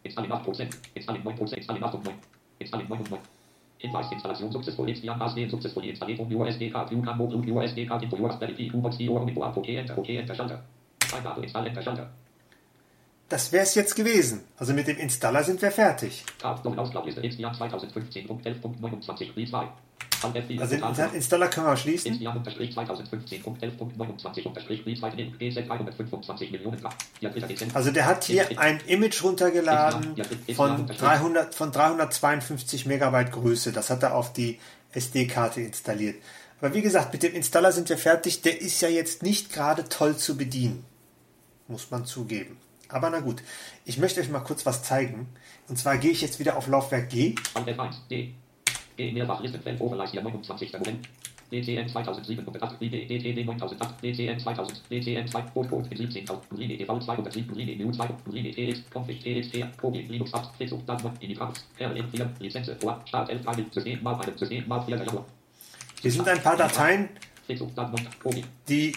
Install 0.03 0.27
8%. 0.27 0.69
Install 0.95 1.17
9%. 1.17 1.55
Install 1.57 1.85
8 1.85 1.95
und 1.95 2.05
9. 2.05 2.15
Install 2.61 2.85
9 2.85 3.01
und 3.01 3.11
9. 3.11 3.21
Hinweis, 3.79 4.13
Installation 4.13 4.53
successful. 4.53 4.87
Xdian 4.87 5.21
ASD 5.21 5.51
successful. 5.51 5.85
Installierung 5.85 6.33
USD-Card. 6.33 6.93
UCAM 6.93 7.19
Mode 7.19 7.37
USD-Card. 7.37 8.03
Info 8.03 8.17
Raspberry 8.17 8.55
Pi. 8.55 8.71
U-Box. 8.73 8.99
Info. 8.99 9.45
OK 9.45 9.69
Enter. 9.69 9.99
OK 9.99 10.09
Enter, 10.09 10.35
Schalter. 10.35 10.63
Eingabe. 11.13 11.43
Install 11.43 11.67
Enter, 11.67 11.83
Schalter. 11.83 12.11
Das 13.31 13.53
wäre 13.53 13.63
es 13.63 13.77
jetzt 13.77 13.95
gewesen. 13.95 14.41
Also 14.59 14.75
mit 14.75 14.89
dem 14.89 14.99
Installer 14.99 15.45
sind 15.45 15.63
wir 15.63 15.71
fertig. 15.71 16.25
Also 20.59 20.77
den 21.03 21.15
Installer 21.15 21.49
können 21.49 21.67
wir 21.69 21.77
schließen. 21.77 22.21
Also 27.73 27.91
der 27.93 28.07
hat 28.07 28.25
hier 28.25 28.59
ein 28.59 28.81
Image 28.89 29.23
runtergeladen 29.23 30.17
von 30.57 30.87
300 30.89 31.55
von 31.55 31.71
352 31.71 32.87
Megabyte 32.87 33.31
Größe. 33.31 33.71
Das 33.71 33.91
hat 33.91 34.03
er 34.03 34.17
auf 34.17 34.33
die 34.33 34.59
SD-Karte 34.91 35.61
installiert. 35.61 36.17
Aber 36.61 36.75
wie 36.75 36.83
gesagt, 36.83 37.13
mit 37.13 37.23
dem 37.23 37.33
Installer 37.33 37.71
sind 37.71 37.89
wir 37.89 37.97
fertig. 37.97 38.43
Der 38.43 38.61
ist 38.61 38.81
ja 38.83 38.89
jetzt 38.89 39.23
nicht 39.23 39.53
gerade 39.53 39.89
toll 39.89 40.17
zu 40.17 40.37
bedienen. 40.37 40.85
Muss 41.69 41.93
man 41.93 42.05
zugeben. 42.05 42.59
Aber 42.91 43.11
na 43.11 43.21
gut. 43.21 43.43
Ich 43.85 43.99
möchte 43.99 44.21
euch 44.21 44.29
mal 44.29 44.41
kurz 44.41 44.67
was 44.67 44.83
zeigen. 44.83 45.29
Und 45.69 45.79
zwar 45.79 45.99
gehe 45.99 46.11
ich 46.11 46.21
jetzt 46.21 46.39
wieder 46.39 46.57
auf 46.57 46.67
Laufwerk 46.67 47.09
G. 47.11 47.35
G 48.09 48.33
mehrfach 49.13 49.41
Listenfeld 49.41 49.81
Overlay 49.81 50.09
hier 50.09 50.23
29. 50.23 50.73
Moment. 50.73 51.09
DTN 51.51 51.89
2708, 51.89 52.81
DTD 52.81 53.45
9008, 53.45 54.03
DTN 54.03 54.39
2000, 54.39 54.83
DTN 54.89 55.27
2, 55.27 55.43
Code 55.53 55.69
17000, 55.91 56.49
Brine 56.49 56.75
EV 56.75 57.01
207, 57.01 57.47
Brine 57.49 57.85
EU 57.85 57.91
2, 57.91 58.09
Brine 58.25 58.57
EX, 58.57 58.83
Config 58.89 59.27
EXT, 59.27 59.77
Probi, 59.77 60.03
Linux 60.03 60.33
8, 60.33 60.57
Fixung, 60.57 60.87
Daten, 60.87 61.11
Indikatus, 61.19 61.67
RLM 61.81 62.09
4, 62.09 62.31
Lizenz, 62.39 62.71
vor, 62.81 63.03
Start 63.05 63.31
11, 63.31 63.45
Teil, 63.45 63.67
System, 63.73 64.07
eine, 64.07 64.39
System, 64.39 64.65
4, 64.65 64.97
Januar. 64.97 65.25
Hier 66.01 66.13
sind 66.13 66.29
ein 66.29 66.41
paar 66.41 66.57
Dateien, 66.57 67.09
die, 68.69 68.93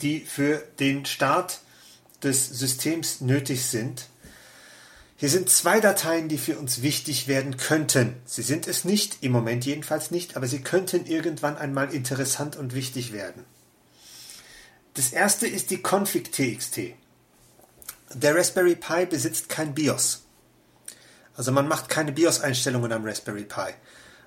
die 0.00 0.20
für 0.20 0.62
den 0.80 1.04
Start 1.04 1.60
des 2.22 2.48
Systems 2.48 3.20
nötig 3.20 3.66
sind. 3.66 4.06
Hier 5.16 5.28
sind 5.28 5.50
zwei 5.50 5.80
Dateien, 5.80 6.28
die 6.28 6.38
für 6.38 6.58
uns 6.58 6.82
wichtig 6.82 7.26
werden 7.26 7.56
könnten. 7.56 8.14
Sie 8.24 8.42
sind 8.42 8.68
es 8.68 8.84
nicht, 8.84 9.18
im 9.22 9.32
Moment 9.32 9.64
jedenfalls 9.64 10.10
nicht, 10.10 10.36
aber 10.36 10.46
sie 10.46 10.60
könnten 10.60 11.06
irgendwann 11.06 11.56
einmal 11.56 11.92
interessant 11.92 12.56
und 12.56 12.74
wichtig 12.74 13.12
werden. 13.12 13.44
Das 14.94 15.10
erste 15.10 15.46
ist 15.46 15.70
die 15.70 15.82
config.txt. 15.82 16.94
Der 18.14 18.34
Raspberry 18.34 18.74
Pi 18.74 19.06
besitzt 19.06 19.48
kein 19.48 19.74
BIOS. 19.74 20.22
Also 21.36 21.52
man 21.52 21.68
macht 21.68 21.88
keine 21.88 22.12
BIOS-Einstellungen 22.12 22.90
am 22.92 23.04
Raspberry 23.04 23.44
Pi. 23.44 23.74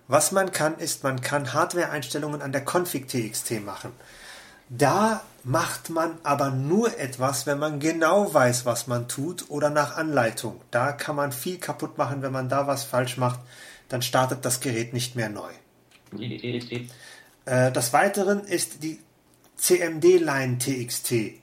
Was 0.08 0.32
man 0.32 0.52
kann, 0.52 0.78
ist, 0.78 1.04
man 1.04 1.22
kann 1.22 1.54
Hardware-Einstellungen 1.54 2.42
an 2.42 2.52
der 2.52 2.66
config.txt 2.66 3.62
machen. 3.66 3.92
Da 4.74 5.22
macht 5.43 5.89
man 5.89 6.17
aber 6.24 6.49
nur 6.49 6.97
etwas, 6.97 7.45
wenn 7.45 7.59
man 7.59 7.82
genau 7.82 8.34
weiß, 8.34 8.65
was 8.65 8.88
man 8.88 9.09
tut 9.09 9.49
oder 9.49 9.69
nach 9.69 9.97
Anleitung. 9.97 10.61
Da 10.72 10.93
kann 10.93 11.17
man 11.17 11.34
viel 11.34 11.57
kaputt 11.57 11.97
machen, 11.97 12.22
wenn 12.22 12.32
man 12.32 12.47
da 12.47 12.67
was 12.67 12.86
falsch 12.86 13.17
macht, 13.17 13.41
dann 13.89 14.01
startet 14.01 14.45
das 14.45 14.61
Gerät 14.61 14.93
nicht 14.93 15.17
mehr 15.17 15.28
neu. 15.28 15.51
Äh, 17.43 17.74
des 17.74 17.91
Weiteren 17.91 18.45
ist 18.45 18.82
die 18.82 18.99
CMD-Line 19.57 20.57
TXT 20.57 21.34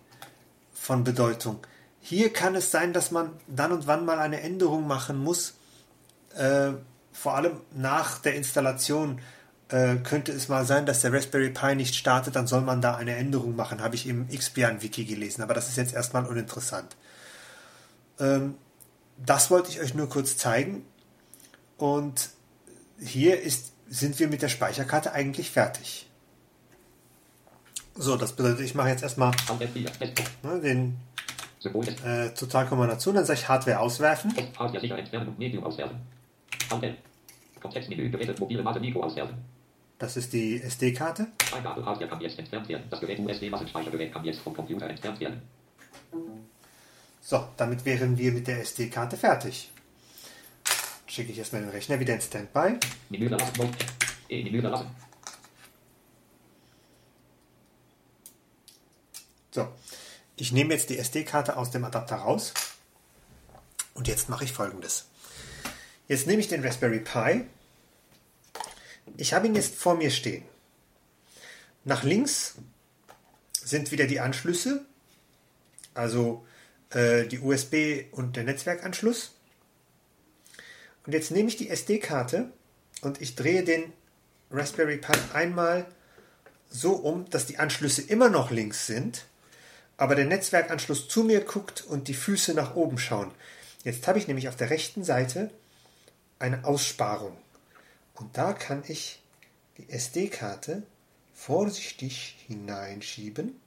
von 0.73 1.05
Bedeutung. 1.05 1.59
Hier 2.01 2.33
kann 2.33 2.55
es 2.55 2.71
sein, 2.71 2.95
dass 2.95 3.11
man 3.11 3.33
dann 3.47 3.73
und 3.73 3.87
wann 3.87 4.07
mal 4.07 4.21
eine 4.21 4.41
Änderung 4.41 4.87
machen 4.87 5.23
muss, 5.23 5.55
äh, 6.35 6.71
vor 7.13 7.35
allem 7.35 7.61
nach 7.75 8.21
der 8.21 8.37
Installation 8.37 9.21
äh, 9.71 9.97
könnte 9.97 10.33
es 10.33 10.49
mal 10.49 10.65
sein, 10.65 10.87
dass 10.87 11.03
der 11.03 11.13
Raspberry 11.13 11.51
Pi 11.51 11.75
nicht 11.75 11.95
startet, 11.95 12.37
dann 12.37 12.47
soll 12.47 12.63
man 12.63 12.81
da 12.81 12.97
eine 12.97 13.17
Änderung 13.17 13.55
machen, 13.57 13.83
habe 13.83 13.95
ich 13.95 14.07
im 14.07 14.29
Xbian-Wiki 14.29 15.05
gelesen, 15.05 15.43
aber 15.43 15.55
das 15.55 15.69
ist 15.69 15.77
jetzt 15.77 15.95
erstmal 15.95 16.25
uninteressant. 16.27 16.97
Ähm, 18.19 18.55
das 19.19 19.51
wollte 19.51 19.71
ich 19.71 19.81
euch 19.81 19.95
nur 19.95 20.09
kurz 20.09 20.37
zeigen. 20.37 20.85
Und 21.77 22.31
hier 23.01 23.41
ist, 23.41 23.73
sind 23.89 24.19
wir 24.19 24.29
mit 24.29 24.43
der 24.43 24.49
Speicherkarte 24.49 25.13
eigentlich 25.13 25.51
fertig. 25.51 26.09
So, 27.95 28.17
das 28.17 28.33
bedeutet, 28.33 28.61
ich 28.61 28.75
mache 28.75 28.89
jetzt 28.89 29.03
erstmal 29.03 29.33
ne, 30.43 30.61
den 30.61 30.97
äh, 32.05 32.29
Totalkombination, 32.31 33.17
dann 33.17 33.25
sage 33.25 33.41
ich 33.41 33.49
Hardware 33.49 33.81
auswerfen. 33.81 34.33
Hardware 34.57 34.81
sicher 34.81 34.99
entfernen 34.99 35.35
Medium 35.37 35.65
auswerfen. 35.65 35.99
Kontextmenü 37.61 38.09
gewählt, 38.11 38.39
mobile 38.39 38.63
Masse 38.63 38.81
Mikro 38.81 39.03
auswerfen. 39.03 39.37
Das 39.99 40.17
ist 40.17 40.33
die 40.33 40.63
SD-Karte. 40.63 41.27
Eingabe 41.53 41.83
kann 41.83 42.21
jetzt 42.21 42.39
entfernt 42.39 42.69
werden. 42.69 42.85
Das 42.89 43.01
Gerät 43.01 43.19
USB-Massenspeichergerät 43.19 44.13
kann 44.13 44.25
jetzt 44.25 44.41
vom 44.41 44.55
Computer 44.55 44.89
entfernt 44.89 45.19
werden. 45.19 45.43
So, 47.21 47.49
damit 47.57 47.85
wären 47.85 48.17
wir 48.17 48.33
mit 48.33 48.47
der 48.47 48.61
SD-Karte 48.61 49.17
fertig. 49.17 49.71
Schicke 51.07 51.33
ich 51.33 51.39
erstmal 51.39 51.63
den 51.63 51.71
Rechner 51.71 51.99
wieder 51.99 52.15
in 52.15 52.21
Standby. 52.21 52.79
Menü 53.09 53.29
verlassen. 53.29 53.71
Menü 54.31 54.61
verlassen. 54.61 54.91
So, 59.51 59.67
ich 60.37 60.53
nehme 60.53 60.75
jetzt 60.75 60.91
die 60.91 60.99
SD-Karte 60.99 61.57
aus 61.57 61.73
dem 61.73 61.85
Adapter 61.85 62.17
raus. 62.17 62.55
Und 63.95 64.07
jetzt 64.07 64.29
mache 64.29 64.45
ich 64.45 64.53
folgendes. 64.53 65.09
Jetzt 66.07 66.29
nehme 66.29 66.41
ich 66.41 66.47
den 66.47 66.65
Raspberry 66.65 67.01
Pi 67.01 67.47
ich 69.17 69.33
habe 69.33 69.47
ihn 69.47 69.55
jetzt 69.55 69.75
vor 69.75 69.95
mir 69.95 70.11
stehen. 70.11 70.45
Nach 71.85 72.03
links 72.03 72.57
sind 73.53 73.93
wieder 73.93 74.07
die 74.07 74.21
Anschlüsse, 74.21 74.85
also 75.95 76.47
äh, 76.91 77.27
die 77.27 77.41
USB 77.41 78.13
und 78.13 78.37
der 78.37 78.45
Netzwerkanschluss. 78.45 79.35
Und 81.07 81.13
jetzt 81.13 81.31
nehme 81.31 81.49
ich 81.49 81.57
die 81.57 81.71
SD-Karte 81.71 82.53
und 83.01 83.21
ich 83.21 83.35
drehe 83.35 83.65
den 83.65 83.93
Raspberry 84.51 84.99
Pi 84.99 85.13
einmal 85.33 85.87
so 86.71 86.93
um, 86.93 87.29
dass 87.31 87.47
die 87.47 87.59
Anschlüsse 87.59 88.03
immer 88.03 88.29
noch 88.29 88.51
links 88.51 88.87
sind, 88.87 89.25
aber 89.97 90.15
der 90.15 90.27
Netzwerkanschluss 90.27 91.09
zu 91.09 91.25
mir 91.25 91.41
guckt 91.41 91.83
und 91.83 92.09
die 92.09 92.15
Füße 92.15 92.55
nach 92.55 92.75
oben 92.75 92.99
schauen. 92.99 93.31
Jetzt 93.85 94.07
habe 94.07 94.19
ich 94.19 94.29
nämlich 94.29 94.49
auf 94.49 94.57
der 94.57 94.71
rechten 94.71 95.05
Seite 95.05 95.51
eine 96.39 96.65
Aussparung. 96.65 97.37
Und 98.19 98.37
da 98.37 98.53
kann 98.53 98.83
ich 98.89 99.23
die 99.77 99.89
SD-Karte 99.89 100.83
vorsichtig 101.33 102.37
hineinschieben 102.47 103.61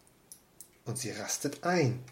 und 0.86 0.98
sie 0.98 1.12
rastet 1.12 1.64
ein. 1.64 2.04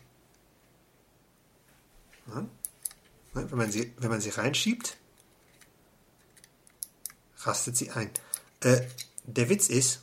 Wenn 3.34 3.58
man 3.58 3.72
sie, 3.72 3.94
wenn 3.98 4.10
man 4.10 4.22
sie 4.22 4.30
reinschiebt, 4.30 4.96
rastet 7.40 7.76
sie 7.76 7.92
ein. 7.92 8.10
Äh, 8.62 8.82
der 9.24 9.50
Witz 9.50 9.68
ist, 9.68 10.02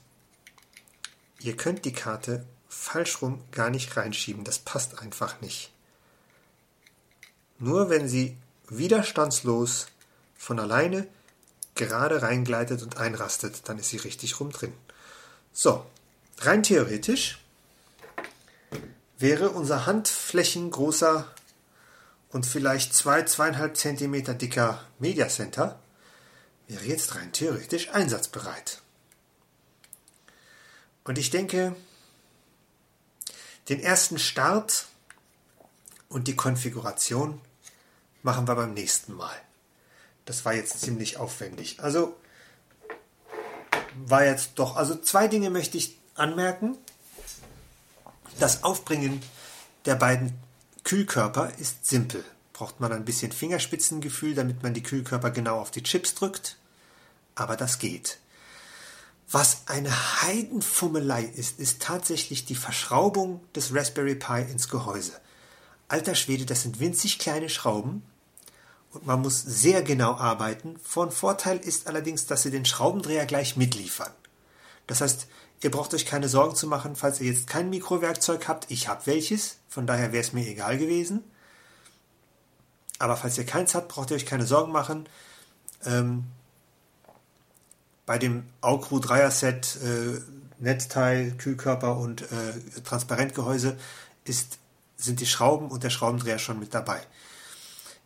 ihr 1.41 1.57
könnt 1.57 1.85
die 1.85 1.93
Karte 1.93 2.47
falsch 2.69 3.23
rum 3.23 3.43
gar 3.51 3.71
nicht 3.71 3.97
reinschieben. 3.97 4.45
Das 4.45 4.59
passt 4.59 4.99
einfach 4.99 5.41
nicht. 5.41 5.73
Nur 7.59 7.89
wenn 7.89 8.09
sie 8.09 8.37
widerstandslos 8.69 9.87
von 10.37 10.61
alleine 10.61 11.09
gerade 11.77 12.23
reingleitet 12.23 12.83
und 12.83 12.97
einrastet, 12.97 13.69
dann 13.69 13.79
ist 13.79 13.91
sie 13.91 13.99
richtig 13.99 14.41
rum 14.41 14.51
drin. 14.51 14.73
So, 15.53 15.87
rein 16.39 16.63
theoretisch 16.63 17.39
wäre 19.19 19.51
unser 19.51 19.87
handflächengroßer 19.87 21.31
und 22.31 22.45
vielleicht 22.45 22.95
zwei, 22.95 23.23
zweieinhalb 23.23 23.77
Zentimeter 23.77 24.35
dicker 24.35 24.85
Media 24.99 25.29
Center 25.29 25.79
wäre 26.69 26.85
jetzt 26.85 27.15
rein 27.15 27.33
theoretisch 27.33 27.91
einsatzbereit. 27.91 28.83
Und 31.05 31.19
ich 31.19 31.31
denke, 31.31 31.77
den 33.69 33.81
ersten 33.81 34.19
Start 34.19 34.87
und 36.09 36.29
die 36.29 36.37
Konfiguration 36.37 37.41
machen 38.23 38.49
wir 38.49 38.57
beim 38.57 38.75
nächsten 38.75 39.15
Mal. 39.15 39.46
Das 40.27 40.45
war 40.45 40.53
jetzt 40.53 40.81
ziemlich 40.81 41.17
aufwendig. 41.17 41.81
Also 41.81 42.15
war 44.05 44.25
jetzt 44.25 44.51
doch, 44.57 44.77
also 44.77 44.95
zwei 44.97 45.29
Dinge 45.29 45.49
möchte 45.51 45.79
ich 45.79 45.97
anmerken. 46.15 46.77
Das 48.39 48.65
Aufbringen 48.65 49.23
der 49.87 49.95
beiden 49.95 50.35
Kühlkörper 50.85 51.53
ist 51.59 51.87
simpel. 51.87 52.25
Braucht 52.53 52.81
man 52.81 52.93
ein 52.93 53.05
bisschen 53.05 53.33
Fingerspitzengefühl, 53.33 54.35
damit 54.35 54.63
man 54.63 54.75
die 54.75 54.83
Kühlkörper 54.83 55.31
genau 55.31 55.61
auf 55.61 55.71
die 55.71 55.83
Chips 55.83 56.15
drückt. 56.15 56.57
Aber 57.35 57.57
das 57.57 57.79
geht. 57.79 58.19
Was 59.31 59.63
eine 59.67 60.23
Heidenfummelei 60.23 61.23
ist, 61.25 61.59
ist 61.59 61.83
tatsächlich 61.83 62.45
die 62.45 62.55
Verschraubung 62.55 63.41
des 63.55 63.75
Raspberry 63.75 64.15
Pi 64.15 64.43
ins 64.43 64.69
Gehäuse. 64.69 65.13
Alter 65.89 66.15
Schwede, 66.15 66.47
das 66.47 66.63
sind 66.63 66.81
winzig 66.81 67.19
kleine 67.19 67.49
Schrauben, 67.49 68.03
und 68.97 69.07
man 69.07 69.21
muss 69.21 69.43
sehr 69.43 69.83
genau 69.83 70.15
arbeiten. 70.17 70.77
Von 70.83 71.11
Vorteil 71.11 71.59
ist 71.59 71.87
allerdings, 71.87 72.27
dass 72.27 72.43
sie 72.43 72.51
den 72.51 72.65
Schraubendreher 72.65 73.27
gleich 73.27 73.57
mitliefern. 73.57 74.11
Das 74.87 75.03
heißt, 75.03 75.27
ihr 75.63 75.71
braucht 75.71 75.93
euch 75.93 76.07
keine 76.07 76.29
Sorgen 76.29 76.57
zu 76.57 76.67
machen, 76.67 76.97
falls 76.97 77.21
ihr 77.21 77.31
jetzt 77.31 77.47
kein 77.47 77.69
Mikrowerkzeug 77.69 78.49
habt. 78.49 78.71
Ich 78.71 78.89
habe 78.89 79.07
welches, 79.07 79.59
von 79.69 79.87
daher 79.87 80.13
wäre 80.13 80.23
es 80.23 80.33
mir 80.33 80.47
egal 80.47 80.79
gewesen. 80.79 81.25
Aber 82.99 83.17
falls 83.17 83.37
ihr 83.37 83.45
keins 83.45 83.75
habt, 83.75 83.89
braucht 83.89 84.11
ihr 84.11 84.17
euch 84.17 84.25
keine 84.25 84.47
Sorgen 84.47 84.73
machen. 84.73 85.07
Ähm, 85.85 86.25
bei 88.07 88.17
dem 88.17 88.45
Aukru 88.63 88.99
Dreier-Set 88.99 89.79
äh, 89.85 90.21
Netzteil, 90.59 91.33
Kühlkörper 91.33 91.99
und 91.99 92.23
äh, 92.23 92.81
Transparentgehäuse 92.83 93.77
ist, 94.25 94.59
sind 94.97 95.21
die 95.21 95.27
Schrauben 95.27 95.71
und 95.71 95.85
der 95.85 95.91
Schraubendreher 95.91 96.39
schon 96.39 96.59
mit 96.59 96.73
dabei. 96.73 97.03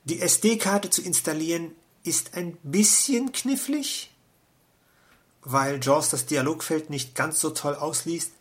Die 0.05 0.21
SD-Karte 0.21 0.91
zu 0.91 1.03
installieren 1.03 1.73
ist 2.03 2.35
ein 2.35 2.57
bisschen 2.63 3.33
knifflig, 3.33 4.11
weil 5.43 5.81
JAWS 5.83 6.11
das 6.11 6.27
Dialogfeld 6.27 6.91
nicht 6.91 7.15
ganz 7.15 7.41
so 7.41 7.51
toll 7.51 7.75
ausliest. 7.75 8.33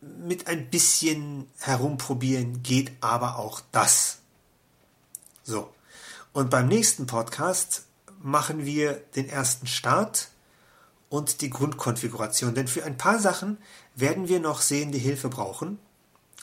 Mit 0.00 0.46
ein 0.46 0.70
bisschen 0.70 1.48
herumprobieren 1.58 2.62
geht 2.62 2.92
aber 3.00 3.38
auch 3.38 3.60
das. 3.72 4.18
So. 5.42 5.72
Und 6.32 6.50
beim 6.50 6.68
nächsten 6.68 7.06
Podcast 7.06 7.84
machen 8.20 8.64
wir 8.64 8.94
den 9.16 9.28
ersten 9.28 9.66
Start 9.66 10.28
und 11.08 11.40
die 11.40 11.50
Grundkonfiguration. 11.50 12.54
Denn 12.54 12.68
für 12.68 12.84
ein 12.84 12.96
paar 12.96 13.18
Sachen 13.18 13.58
werden 13.96 14.28
wir 14.28 14.38
noch 14.38 14.60
sehende 14.60 14.98
Hilfe 14.98 15.28
brauchen. 15.28 15.78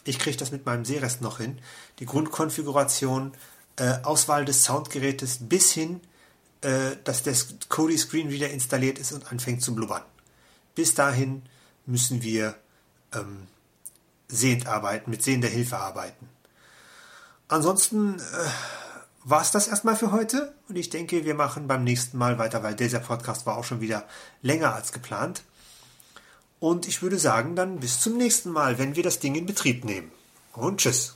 Ich 0.03 0.19
kriege 0.19 0.37
das 0.37 0.51
mit 0.51 0.65
meinem 0.65 0.85
Sehrest 0.85 1.21
noch 1.21 1.37
hin. 1.37 1.59
Die 1.99 2.05
Grundkonfiguration, 2.05 3.33
äh, 3.77 4.03
Auswahl 4.03 4.45
des 4.45 4.63
Soundgerätes 4.63 5.39
bis 5.41 5.71
hin, 5.71 6.01
äh, 6.61 6.95
dass 7.03 7.23
der 7.23 7.35
Kodi 7.69 7.97
Screen 7.97 8.29
wieder 8.29 8.49
installiert 8.49 8.99
ist 8.99 9.11
und 9.11 9.31
anfängt 9.31 9.61
zu 9.61 9.75
blubbern. 9.75 10.03
Bis 10.73 10.93
dahin 10.93 11.43
müssen 11.85 12.21
wir 12.21 12.55
ähm, 13.13 13.47
sehend 14.27 14.67
arbeiten, 14.67 15.11
mit 15.11 15.23
sehender 15.23 15.47
Hilfe 15.47 15.77
arbeiten. 15.77 16.29
Ansonsten 17.47 18.19
äh, 18.19 18.21
war 19.23 19.41
es 19.41 19.51
das 19.51 19.67
erstmal 19.67 19.95
für 19.95 20.11
heute 20.11 20.53
und 20.69 20.75
ich 20.75 20.89
denke, 20.89 21.25
wir 21.25 21.35
machen 21.35 21.67
beim 21.67 21.83
nächsten 21.83 22.17
Mal 22.17 22.37
weiter, 22.37 22.63
weil 22.63 22.75
dieser 22.75 22.99
Podcast 22.99 23.45
war 23.45 23.57
auch 23.57 23.63
schon 23.63 23.81
wieder 23.81 24.05
länger 24.41 24.73
als 24.73 24.91
geplant. 24.91 25.43
Und 26.59 26.87
ich 26.87 27.01
würde 27.01 27.19
sagen, 27.19 27.55
dann 27.55 27.79
bis 27.79 27.99
zum 27.99 28.17
nächsten 28.17 28.49
Mal, 28.49 28.77
wenn 28.77 28.95
wir 28.95 29.03
das 29.03 29.19
Ding 29.19 29.35
in 29.35 29.45
Betrieb 29.45 29.83
nehmen. 29.83 30.11
Und 30.53 30.79
tschüss. 30.79 31.15